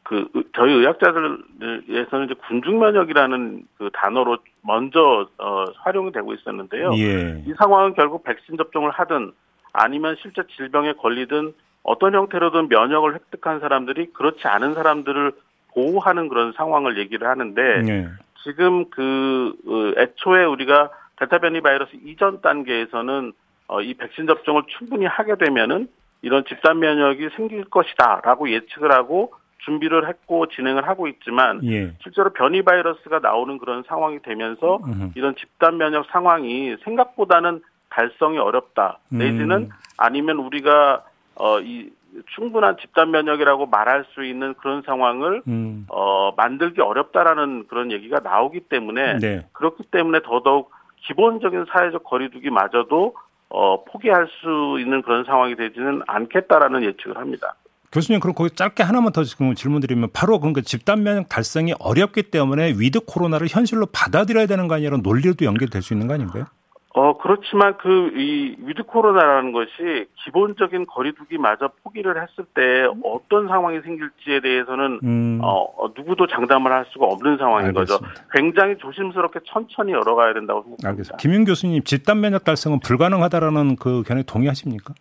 그 0.04 0.28
의- 0.34 0.44
저희 0.56 0.74
의학자들에서는 0.74 2.26
이제 2.26 2.34
군중 2.48 2.80
면역이라는 2.80 3.64
그 3.78 3.90
단어로 3.94 4.38
먼저 4.62 5.28
어, 5.38 5.66
활용이 5.84 6.12
되고 6.12 6.34
있었는데요. 6.34 6.92
예. 6.98 7.44
이 7.48 7.54
상황은 7.58 7.94
결국 7.94 8.24
백신 8.24 8.58
접종을 8.58 8.92
하든 8.92 9.32
아니면 9.74 10.18
실제 10.22 10.44
질병에 10.58 10.94
걸리든 10.94 11.54
어떤 11.84 12.14
형태로든 12.14 12.68
면역을 12.68 13.14
획득한 13.16 13.60
사람들이 13.62 14.08
그렇지 14.14 14.48
않은 14.48 14.74
사람들을 14.74 15.32
보호하는 15.74 16.28
그런 16.28 16.52
상황을 16.52 16.98
얘기를 16.98 17.28
하는데 17.28 17.62
예. 17.88 18.10
지금 18.44 18.90
그 18.90 19.54
어, 19.66 20.00
애초에 20.02 20.44
우리가 20.44 20.90
델타 21.18 21.40
변이 21.40 21.62
바이러스 21.62 21.92
이전 22.04 22.42
단계에서는 22.42 23.32
어, 23.72 23.82
이 23.82 23.94
백신 23.94 24.28
접종을 24.28 24.64
충분히 24.68 25.06
하게 25.06 25.36
되면은 25.36 25.88
이런 26.22 26.44
집단 26.46 26.80
면역이 26.80 27.30
생길 27.38 27.64
것이다라고 27.64 28.52
예측을 28.52 28.92
하고 28.92 29.34
준비를 29.60 30.10
했고 30.10 30.48
진행을 30.48 30.88
하고 30.88 31.08
있지만 31.08 31.62
예. 31.64 31.94
실제로 32.04 32.32
변이 32.32 32.64
바이러스가 32.64 33.20
나오는 33.20 33.58
그런 33.60 33.84
상황이 33.88 34.20
되면서 34.22 34.80
음흠. 34.84 35.12
이런 35.16 35.36
집단 35.36 35.78
면역 35.78 36.06
상황이 36.12 36.76
생각보다는 36.84 37.62
달성이 37.90 38.40
어렵다. 38.40 39.00
음. 39.14 39.20
내지는 39.20 39.70
아니면 39.98 40.38
우리가 40.38 41.06
어 41.36 41.60
이 41.62 41.90
충분한 42.36 42.76
집단 42.82 43.12
면역이라고 43.12 43.68
말할 43.68 44.06
수 44.14 44.26
있는 44.26 44.54
그런 44.56 44.82
상황을 44.82 45.44
음. 45.48 45.86
어 45.88 46.34
만들기 46.36 46.82
어렵다라는 46.82 47.68
그런 47.68 47.92
얘기가 47.92 48.20
나오기 48.20 48.62
때문에 48.62 49.20
네. 49.20 49.48
그렇기 49.54 49.84
때문에 49.84 50.22
더더욱 50.24 50.72
기본적인 51.08 51.66
사회적 51.72 52.04
거리두기마저도 52.04 53.16
어 53.54 53.84
포기할 53.84 54.28
수 54.28 54.80
있는 54.80 55.02
그런 55.02 55.26
상황이 55.26 55.56
되지는 55.56 56.02
않겠다라는 56.08 56.84
예측을 56.84 57.18
합니다. 57.18 57.56
교수님 57.92 58.22
그럼 58.22 58.34
거기 58.34 58.50
짧게 58.56 58.84
하나만 58.84 59.12
더 59.12 59.24
질문드리면 59.24 60.12
바로 60.14 60.40
그러니까 60.40 60.62
집단 60.62 61.04
면역 61.04 61.28
달성이 61.28 61.74
어렵기 61.80 62.24
때문에 62.24 62.76
위드 62.78 63.02
코로나를 63.06 63.48
현실로 63.50 63.88
받아들여야 63.88 64.46
되는 64.46 64.70
거 64.70 64.76
아니라 64.76 64.98
논리로도 64.98 65.44
연결될 65.44 65.82
수 65.82 65.94
있는 65.94 66.08
거 66.08 66.14
아닌가요? 66.14 66.46
어 66.94 67.18
그렇지만 67.18 67.78
그 67.78 68.12
이 68.16 68.56
위드 68.60 68.84
코로나라는 68.84 69.52
것이 69.54 70.08
기본적인 70.26 70.86
거리두기마저 70.88 71.72
포기를 71.84 72.22
했을 72.22 72.44
때 72.54 72.86
어떤 73.04 73.48
상황이 73.48 73.80
생길지에 73.82 74.42
대해서는 74.42 75.00
음. 75.04 75.40
어, 75.42 75.64
어, 75.78 75.92
누구도 75.96 76.28
장담을 76.28 76.72
할 76.72 76.86
수가 76.90 77.06
없는 77.06 77.38
상황인 77.38 77.74
거죠. 77.74 77.94
알겠습니다. 77.96 78.28
굉장히 78.34 78.78
조심스럽게 78.78 79.40
천천히 79.46 79.94
열어가야 79.94 80.34
된다고 80.34 80.62
생각합니다. 80.64 80.90
알겠습니다. 80.90 81.18
김윤 81.18 81.46
교수님 81.46 81.84
집단 81.84 82.20
면역 82.20 82.44
달성은 82.44 82.80
불가능하다라는 82.82 83.78
그 83.78 84.04
견해 84.04 84.24
동의하십니까? 84.24 84.94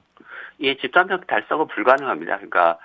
예, 0.60 0.76
집단 0.76 1.08
면역 1.08 1.26
달성은 1.26 1.66
불가능합니다. 1.68 2.36
그러니까 2.36 2.78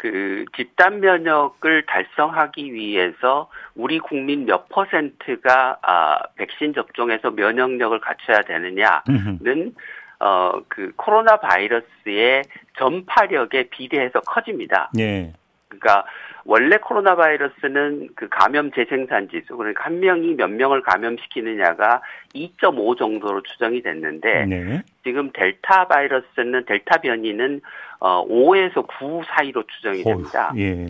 그 0.00 0.46
집단 0.56 1.00
면역을 1.00 1.84
달성하기 1.84 2.72
위해서 2.72 3.50
우리 3.74 3.98
국민 3.98 4.46
몇 4.46 4.68
퍼센트가 4.70 5.78
아, 5.82 6.18
백신 6.36 6.72
접종에서 6.72 7.30
면역력을 7.32 8.00
갖춰야 8.00 8.42
되느냐는. 8.42 9.74
어 10.20 10.60
그 10.68 10.92
코로나 10.96 11.36
바이러스의 11.36 12.44
전파력에 12.78 13.68
비례해서 13.70 14.20
커집니다. 14.20 14.90
예. 14.98 15.32
그러니까 15.68 16.04
원래 16.50 16.78
코로나 16.78 17.14
바이러스는 17.14 18.08
그 18.16 18.28
감염 18.28 18.72
재생산 18.72 19.28
지수 19.28 19.56
그러니까 19.56 19.84
한 19.84 20.00
명이 20.00 20.34
몇 20.34 20.50
명을 20.50 20.82
감염시키느냐가 20.82 22.02
2.5 22.34 22.98
정도로 22.98 23.40
추정이 23.42 23.80
됐는데 23.82 24.46
네. 24.46 24.82
지금 25.04 25.30
델타 25.32 25.86
바이러스는 25.86 26.64
델타 26.64 27.02
변이는 27.02 27.60
어 28.00 28.26
5에서 28.26 28.84
9 28.98 29.22
사이로 29.28 29.62
추정이 29.68 30.02
됩니다. 30.02 30.52
예. 30.56 30.86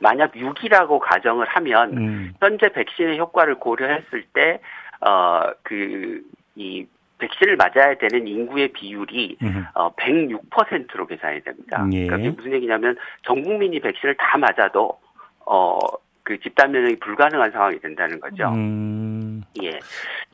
만약 0.00 0.32
6이라고 0.32 0.98
가정을 0.98 1.46
하면 1.46 1.96
음. 1.96 2.32
현재 2.40 2.68
백신의 2.72 3.20
효과를 3.20 3.60
고려했을 3.60 4.24
때 4.32 4.58
어그이 4.98 6.88
백신을 7.22 7.56
맞아야 7.56 7.94
되는 7.94 8.26
인구의 8.26 8.68
비율이. 8.68 9.38
어 9.74 9.94
106%로 9.94 11.06
계산이 11.06 11.42
됩니다. 11.42 11.86
예. 11.92 12.06
그러니까 12.06 12.16
그게 12.16 12.30
무슨 12.30 12.52
얘기냐면 12.52 12.96
전 13.22 13.42
국민이 13.42 13.80
백신을 13.80 14.16
다 14.16 14.38
맞아도 14.38 14.98
어 15.46 15.78
그 16.24 16.38
집단 16.38 16.70
면역이 16.70 16.96
불가능한 17.00 17.50
상황이 17.50 17.78
된다는 17.80 18.20
거죠. 18.20 18.48
음. 18.48 19.42
예. 19.62 19.78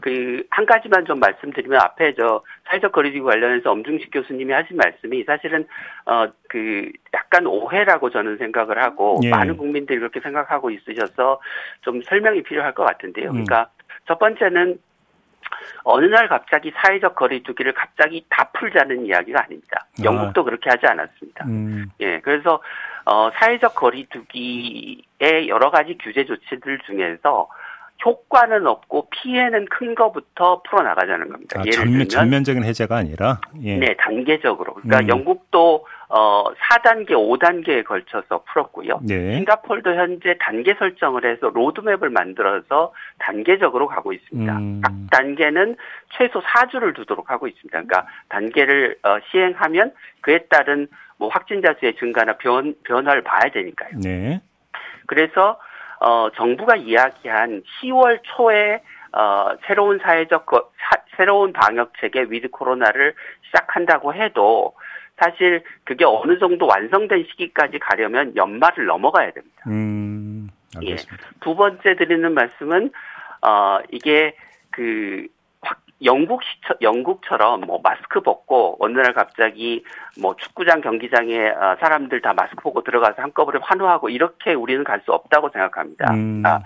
그, 0.03 0.45
한 0.51 0.67
가지만 0.67 1.05
좀 1.07 1.19
말씀드리면 1.19 1.81
앞에 1.81 2.15
저 2.15 2.43
사회적 2.69 2.93
거리두기 2.93 3.23
관련해서 3.23 3.71
엄중식 3.71 4.11
교수님이 4.13 4.53
하신 4.53 4.77
말씀이 4.77 5.25
사실은, 5.25 5.67
어, 6.05 6.29
그, 6.49 6.93
약간 7.15 7.47
오해라고 7.47 8.11
저는 8.11 8.37
생각을 8.37 8.83
하고, 8.83 9.19
예. 9.25 9.31
많은 9.31 9.57
국민들이 9.57 9.99
그렇게 9.99 10.21
생각하고 10.21 10.71
있으셔서 10.71 11.41
좀 11.81 12.03
설명이 12.03 12.43
필요할 12.43 12.75
것 12.75 12.85
같은데요. 12.85 13.29
음. 13.29 13.45
그러니까 13.45 13.71
첫 14.07 14.19
번째는 14.19 14.79
어느 15.85 16.07
날 16.07 16.29
갑자기 16.29 16.73
사회적 16.77 17.15
거리두기를 17.15 17.73
갑자기 17.75 18.25
다 18.29 18.51
풀자는 18.53 19.07
이야기가 19.07 19.43
아닙니다. 19.43 19.87
아. 20.01 20.05
영국도 20.05 20.45
그렇게 20.45 20.71
하지 20.71 20.87
않았습니다. 20.87 21.45
음. 21.47 21.87
예, 22.01 22.21
그래서 22.21 22.61
어, 23.05 23.31
사회적 23.39 23.75
거리두기의 23.75 25.49
여러 25.49 25.71
가지 25.71 25.97
규제 25.99 26.25
조치들 26.25 26.81
중에서 26.87 27.49
효과는 28.05 28.67
없고 28.67 29.09
피해는 29.11 29.67
큰 29.71 29.95
거부터 29.95 30.63
풀어 30.63 30.83
나가자는 30.83 31.31
겁니다. 31.31 31.59
아, 31.59 31.63
예를 31.63 31.73
전면, 31.73 31.93
들면 31.93 32.09
전면적인 32.09 32.65
해제가 32.65 32.97
아니라 32.97 33.41
예. 33.63 33.77
네, 33.77 33.97
단계적으로. 33.97 34.75
그러니까 34.75 35.01
음. 35.01 35.09
영국도 35.09 35.87
어 36.09 36.45
4단계, 36.55 37.11
5단계에 37.11 37.85
걸쳐서 37.85 38.45
풀었고요. 38.45 39.01
네. 39.03 39.35
싱가폴도 39.35 39.95
현재 39.95 40.37
단계 40.41 40.75
설정을 40.75 41.27
해서 41.27 41.51
로드맵을 41.51 42.09
만들어서 42.09 42.95
단계적으로 43.19 43.87
가고 43.89 44.15
있습니다. 44.15 44.57
음. 44.57 44.81
각 44.83 44.93
단계는 45.11 45.77
최소 46.17 46.41
4주를 46.41 46.95
두도록 46.95 47.31
하고 47.31 47.47
있습니다. 47.47 47.71
그러니까 47.71 48.07
단계를 48.31 48.97
어, 49.03 49.19
시행하면 49.31 49.93
그에 50.23 50.47
따른 50.49 50.89
뭐 51.19 51.29
확진자 51.29 51.75
수의 51.79 51.97
증가나 51.97 52.39
변, 52.39 52.75
변화를 52.85 53.23
봐야 53.23 53.51
되니까요. 53.53 53.99
네. 54.03 54.41
그래서 55.07 55.59
어, 56.01 56.31
정부가 56.37 56.77
이야기한 56.77 57.63
10월 57.83 58.21
초에 58.23 58.81
어, 59.13 59.51
새로운 59.67 59.99
사회적 59.99 60.47
거, 60.47 60.71
사, 60.79 61.03
새로운 61.17 61.53
방역 61.53 61.93
체계 62.01 62.23
위드 62.29 62.49
코로나를 62.51 63.15
시작한다고 63.47 64.15
해도 64.15 64.75
사실 65.19 65.63
그게 65.85 66.05
어느 66.05 66.39
정도 66.39 66.67
완성된 66.67 67.27
시기까지 67.31 67.79
가려면 67.79 68.35
연말을 68.37 68.87
넘어가야 68.87 69.33
됩니다. 69.33 69.63
음. 69.67 70.49
알겠습니다. 70.77 71.27
두 71.41 71.57
번째 71.57 71.97
드리는 71.97 72.33
말씀은 72.35 72.91
어 73.43 73.79
이게 73.91 74.35
그 74.71 75.27
확- 75.63 75.81
영국 76.05 76.43
시처, 76.45 76.75
영국처럼 76.83 77.63
뭐 77.63 77.81
마스크 77.83 78.21
벗고 78.21 78.77
어느 78.81 78.99
날 78.99 79.13
갑자기 79.15 79.83
뭐 80.21 80.37
축구장 80.37 80.81
경기장에 80.81 81.49
어, 81.49 81.77
사람들 81.81 82.21
다 82.21 82.33
마스크 82.35 82.63
벗고 82.63 82.83
들어가서 82.83 83.23
한꺼번에 83.23 83.59
환호하고 83.63 84.09
이렇게 84.11 84.55
우리는 84.55 84.85
갈 84.85 85.01
수 85.05 85.13
없다고 85.13 85.49
생각합니다. 85.51 86.13
음. 86.15 86.43
아, 86.47 86.61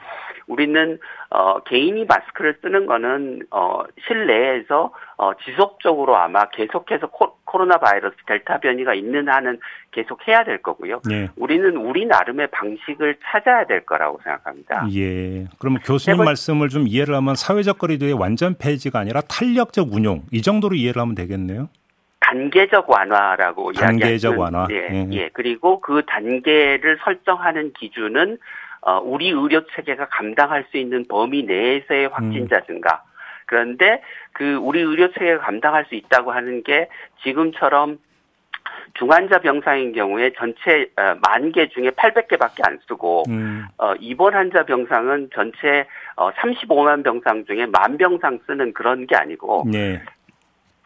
우리는 0.47 0.99
어 1.31 1.61
개인이 1.65 2.05
마스크를 2.05 2.57
쓰는 2.63 2.87
거는 2.87 3.43
어 3.51 3.83
실내에서 4.07 4.93
어 5.17 5.33
지속적으로 5.45 6.17
아마 6.17 6.47
계속해서 6.51 7.09
코, 7.09 7.37
코로나 7.45 7.79
바이러스 7.79 8.17
델타 8.27 8.59
변이가 8.59 8.95
있는 8.95 9.29
한은 9.29 9.59
계속 9.93 10.27
해야 10.27 10.43
될 10.45 10.59
거고요. 10.63 11.01
예. 11.11 11.29
우리는 11.37 11.77
우리 11.77 12.07
나름의 12.07 12.49
방식을 12.51 13.17
찾아야 13.25 13.65
될 13.67 13.85
거라고 13.85 14.21
생각합니다. 14.25 14.87
예. 14.95 15.47
그러면 15.59 15.81
교수님 15.85 16.15
세 16.15 16.17
번- 16.17 16.25
말씀을 16.27 16.69
좀 16.69 16.87
이해를 16.89 17.15
하면 17.17 17.35
사회적 17.35 17.79
거리두기의 17.79 18.19
완전 18.19 18.57
폐지가 18.59 18.99
아니라 18.99 19.21
탄력적 19.23 19.93
운용 19.93 20.23
이 20.33 20.41
정도로 20.43 20.75
이해를 20.75 21.01
하면 21.03 21.15
되겠네요. 21.15 21.69
단계적 22.21 22.89
완화라고 22.89 23.73
단계적 23.73 24.01
이야기하시는 24.33 24.39
완화. 24.39 24.67
예, 24.71 24.77
예. 24.93 25.09
예. 25.13 25.31
그리고 25.33 25.81
그 25.81 26.03
단계를 26.07 26.99
설정하는 27.05 27.73
기준은 27.75 28.35
어, 28.35 28.39
우리 29.05 29.31
의료 29.31 29.67
체계가 29.69 30.09
감당할 30.09 30.67
수 30.71 30.77
있는 30.77 31.07
범위 31.09 31.45
내에서의 31.45 32.09
확진자 32.09 32.57
음. 32.57 32.63
증가. 32.67 33.03
그런데 33.47 34.03
그 34.33 34.57
우리 34.57 34.81
의료 34.81 35.13
체계가 35.13 35.41
감당할 35.41 35.85
수 35.87 35.95
있다고 35.95 36.33
하는 36.33 36.63
게 36.63 36.89
지금처럼 37.23 37.99
중환자 38.95 39.41
병상인 39.41 39.93
경우에 39.93 40.33
전체 40.37 40.91
어, 40.97 41.17
만개 41.23 41.69
중에 41.69 41.91
800개밖에 41.91 42.67
안 42.67 42.79
쓰고 42.87 43.25
음. 43.29 43.65
어, 43.79 43.95
입원 43.95 44.35
환자 44.35 44.65
병상은 44.65 45.31
전체 45.35 45.87
어, 46.17 46.31
35만 46.33 47.03
병상 47.03 47.45
중에 47.47 47.67
만 47.67 47.97
병상 47.97 48.41
쓰는 48.47 48.73
그런 48.73 49.07
게 49.07 49.17
아니고 49.17 49.65
네. 49.71 50.03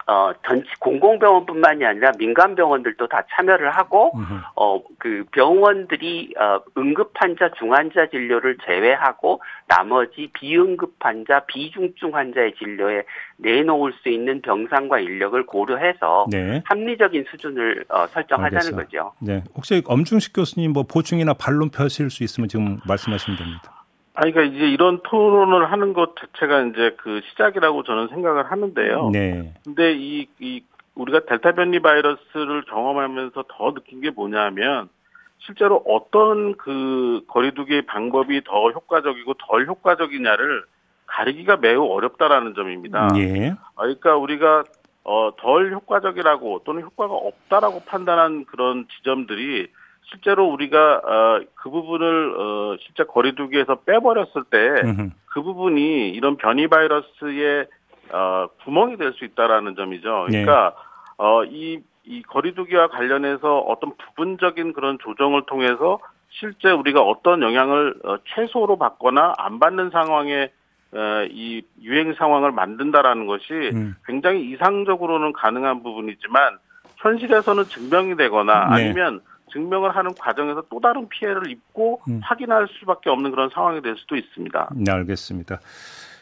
어, 0.07 0.31
전체 0.45 0.69
공공병원뿐만이 0.79 1.85
아니라 1.85 2.11
민간 2.17 2.55
병원들도 2.55 3.07
다 3.07 3.23
참여를 3.31 3.71
하고. 3.71 4.13
어, 4.55 4.81
그 4.97 5.25
병원들이 5.31 6.33
어, 6.39 6.61
응급 6.77 7.11
환자, 7.15 7.49
중환자 7.59 8.07
진료를 8.09 8.57
제외하고 8.65 9.41
나머지 9.67 10.29
비응급 10.33 10.93
환자, 10.99 11.41
비중증 11.41 12.15
환자의 12.15 12.55
진료에 12.55 13.03
내놓을 13.37 13.93
수 14.01 14.09
있는 14.09 14.41
병상과 14.41 14.99
인력을 14.99 15.45
고려해서 15.45 16.25
네. 16.31 16.63
합리적인 16.65 17.25
수준을 17.29 17.85
어, 17.89 18.07
설정하자는 18.07 18.57
알겠어요. 18.57 18.75
거죠. 18.77 19.13
네. 19.19 19.43
혹시 19.55 19.81
엄중식 19.85 20.33
교수님 20.33 20.71
뭐 20.71 20.83
보충이나 20.83 21.33
반론 21.33 21.69
펴실 21.69 22.09
수 22.09 22.23
있으면 22.23 22.47
지금 22.47 22.79
말씀하시면 22.87 23.37
됩니다. 23.37 23.76
아니, 24.19 24.31
그러니까 24.31 24.55
이제 24.55 24.67
이런 24.67 24.99
토론을 25.03 25.71
하는 25.71 25.93
것 25.93 26.15
자체가 26.15 26.61
이제 26.63 26.95
그 26.97 27.21
시작이라고 27.29 27.83
저는 27.83 28.07
생각을 28.07 28.49
하는데요. 28.49 29.11
네. 29.13 29.53
근데 29.63 29.93
이, 29.93 30.27
이, 30.39 30.63
우리가 30.95 31.19
델타 31.27 31.51
변이 31.51 31.79
바이러스를 31.79 32.63
경험하면서 32.63 33.43
더 33.47 33.73
느낀 33.75 34.01
게 34.01 34.09
뭐냐면, 34.09 34.89
실제로 35.37 35.83
어떤 35.85 36.57
그 36.57 37.21
거리두기 37.27 37.85
방법이 37.85 38.43
더 38.43 38.71
효과적이고 38.71 39.35
덜 39.35 39.67
효과적이냐를 39.67 40.63
가리기가 41.05 41.57
매우 41.57 41.85
어렵다라는 41.85 42.55
점입니다. 42.55 43.09
예. 43.17 43.51
아, 43.75 43.81
그러니까 43.83 44.15
우리가 44.15 44.63
어, 45.03 45.29
덜 45.37 45.71
효과적이라고 45.71 46.63
또는 46.65 46.81
효과가 46.81 47.13
없다라고 47.13 47.83
판단한 47.85 48.45
그런 48.45 48.87
지점들이 48.97 49.67
실제로 50.09 50.45
우리가 50.47 51.01
어, 51.03 51.41
그 51.55 51.69
부분을 51.69 52.35
어, 52.37 52.77
실제 52.81 53.03
거리두기에서 53.03 53.75
빼버렸을 53.85 54.43
때 54.49 54.81
그. 55.27 55.43
부분이 55.43 56.09
이런 56.09 56.37
변이 56.37 56.67
바이러스의 56.67 57.67
어, 58.11 58.47
구멍이 58.63 58.97
될 58.97 59.13
수 59.13 59.25
있다라는 59.25 59.75
점이죠. 59.75 60.27
네. 60.29 60.43
그러니까 60.43 60.75
어, 61.17 61.43
이, 61.43 61.79
이 62.05 62.21
거리두기와 62.23 62.87
관련해서 62.87 63.59
어떤 63.59 63.91
부분적인 63.97 64.73
그런 64.73 64.97
조정을 64.99 65.43
통해서 65.45 65.99
실제 66.29 66.71
우리가 66.71 67.01
어떤 67.01 67.41
영향을 67.41 67.95
어, 68.03 68.17
최소로 68.33 68.77
받거나 68.77 69.33
안 69.37 69.59
받는 69.59 69.89
상황에 69.91 70.51
어, 70.93 71.27
이 71.29 71.61
유행 71.81 72.13
상황을 72.13 72.51
만든다라는 72.51 73.27
것이 73.27 73.53
음. 73.73 73.95
굉장히 74.05 74.49
이상적으로는 74.51 75.33
가능한 75.33 75.83
부분이지만 75.83 76.57
현실에서는 76.97 77.65
증명이 77.65 78.15
되거나 78.15 78.75
네. 78.75 78.85
아니면 78.85 79.21
증명을 79.51 79.95
하는 79.95 80.13
과정에서 80.15 80.63
또 80.69 80.79
다른 80.79 81.07
피해를 81.09 81.49
입고 81.49 82.01
음. 82.09 82.19
확인할 82.23 82.67
수밖에 82.79 83.09
없는 83.09 83.31
그런 83.31 83.49
상황이 83.53 83.81
될 83.81 83.95
수도 83.97 84.15
있습니다. 84.15 84.69
네, 84.75 84.91
알겠습니다. 84.91 85.59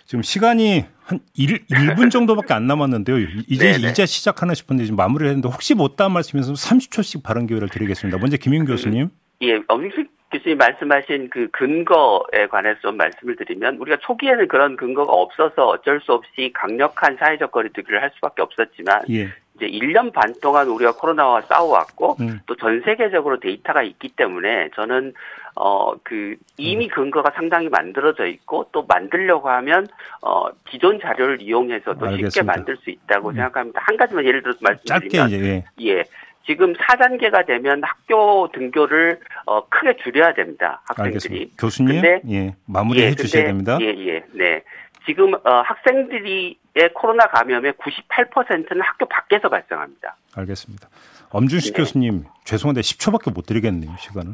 지금 0.06 0.22
시간이 0.22 0.86
한 1.04 1.20
1, 1.36 1.66
1분 1.66 2.12
정도밖에 2.12 2.54
안 2.54 2.68
남았는데요. 2.68 3.18
이제 3.50 3.72
네네. 3.72 3.90
이제 3.90 4.06
시작하나 4.06 4.54
싶은데 4.54 4.86
지금 4.86 4.98
마무리를 4.98 5.28
했는데 5.28 5.50
혹시 5.50 5.74
못다한 5.74 6.12
말씀에서 6.12 6.54
30초씩 6.54 7.24
발언 7.24 7.48
기회를 7.48 7.70
드리겠습니다. 7.70 8.20
먼저 8.20 8.38
김인 8.38 8.66
교수님. 8.66 9.10
예, 9.42 9.60
엄익식 9.68 10.12
교수님 10.32 10.60
말씀하신 10.60 11.30
그 11.32 11.50
근거에 11.52 12.48
관해서 12.50 12.80
좀 12.82 12.98
말씀을 12.98 13.36
드리면 13.36 13.78
우리가 13.78 13.98
초기에는 14.02 14.48
그런 14.48 14.76
근거가 14.76 15.12
없어서 15.12 15.68
어쩔 15.70 16.00
수 16.02 16.14
없이 16.14 16.52
강력한 16.54 17.18
사회적 17.18 17.52
거리두기를 17.52 18.02
할 18.02 18.12
수밖에 18.16 18.44
없었지만 18.44 19.04
예. 19.10 19.30
이제 19.56 19.68
1년 19.68 20.12
반 20.14 20.34
동안 20.42 20.68
우리가 20.68 20.94
코로나와 20.94 21.42
싸워왔고 21.42 22.18
음. 22.20 22.40
또전 22.46 22.82
세계적으로 22.86 23.40
데이터가 23.40 23.84
있기 23.84 24.10
때문에 24.10 24.70
저는 24.76 25.14
어 25.56 25.86
그 26.04 26.36
이미 26.58 26.88
근거가 26.88 27.32
상당히 27.36 27.68
만들어져 27.70 28.26
있고 28.28 28.68
또 28.72 28.86
만들려고 28.88 29.50
하면 29.50 29.88
어 30.22 30.50
기존 30.70 31.00
자료를 31.00 31.42
이용해서 31.42 31.94
도 31.96 32.06
쉽게 32.06 32.16
알겠습니다. 32.16 32.44
만들 32.44 32.78
수 32.78 32.90
있다고 32.90 33.30
음. 33.30 33.36
생각합니다. 33.36 33.82
한 33.84 33.98
가지만 33.98 34.26
예를 34.26 34.44
들어서 34.44 34.60
짧게 34.86 35.18
말씀드리면 35.18 35.28
이제 35.28 35.64
예. 35.82 35.98
예. 35.98 36.04
지금 36.46 36.74
4단계가 36.74 37.46
되면 37.46 37.82
학교 37.84 38.50
등교를 38.54 39.20
어 39.46 39.68
크게 39.68 39.98
줄여야 40.04 40.34
됩니다. 40.34 40.82
학생들이. 40.86 41.08
알겠습니다. 41.16 41.56
교수님, 41.60 42.02
근데- 42.02 42.22
예, 42.30 42.56
마무리해 42.68 43.08
예, 43.08 43.16
주셔야 43.16 43.46
됩니다. 43.46 43.78
예, 43.82 43.88
예, 43.88 44.24
네. 44.34 44.64
지금 45.06 45.34
어, 45.34 45.40
학생들이의 45.66 46.94
코로나 46.94 47.26
감염의 47.28 47.74
98%는 47.74 48.82
학교 48.82 49.06
밖에서 49.08 49.50
발생합니다. 49.50 50.16
알겠습니다. 50.36 50.88
엄중식 51.32 51.74
네. 51.74 51.78
교수님, 51.82 52.24
죄송한데 52.44 52.82
10초밖에 52.82 53.34
못 53.34 53.46
드리겠네요, 53.46 53.92
시간을. 54.00 54.34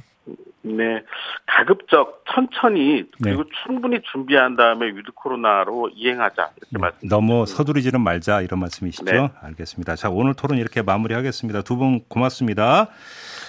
네, 0.63 1.01
가급적 1.47 2.23
천천히 2.31 3.03
네. 3.03 3.05
그리고 3.19 3.43
충분히 3.65 3.99
준비한 4.11 4.55
다음에 4.55 4.87
위드 4.87 5.11
코로나로 5.15 5.89
이행하자 5.95 6.49
이렇게 6.57 6.77
말씀. 6.77 6.99
네. 7.01 7.07
너무 7.09 7.45
서두르지는 7.45 7.99
말자 8.01 8.41
이런 8.41 8.59
말씀이시죠? 8.59 9.05
네. 9.05 9.29
알겠습니다. 9.41 9.95
자, 9.95 10.09
오늘 10.09 10.33
토론 10.35 10.57
이렇게 10.59 10.81
마무리하겠습니다. 10.81 11.61
두 11.63 11.77
분 11.77 12.01
고맙습니다. 12.07 12.89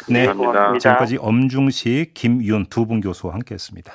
네, 0.09 0.27
감사합니다. 0.27 0.53
고맙습니다. 0.53 0.79
지금까지 0.79 1.18
엄중식, 1.20 2.14
김윤 2.14 2.66
두 2.70 2.87
분 2.87 3.01
교수와 3.01 3.35
함께했습니다. 3.35 3.92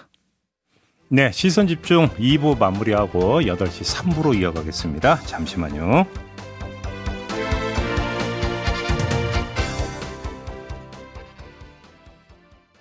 네, 1.09 1.31
시선 1.31 1.67
집중 1.67 2.07
2부 2.19 2.59
마무리하고 2.59 3.41
8시 3.41 4.11
3부로 4.11 4.37
이어가겠습니다. 4.39 5.15
잠시만요. 5.21 6.26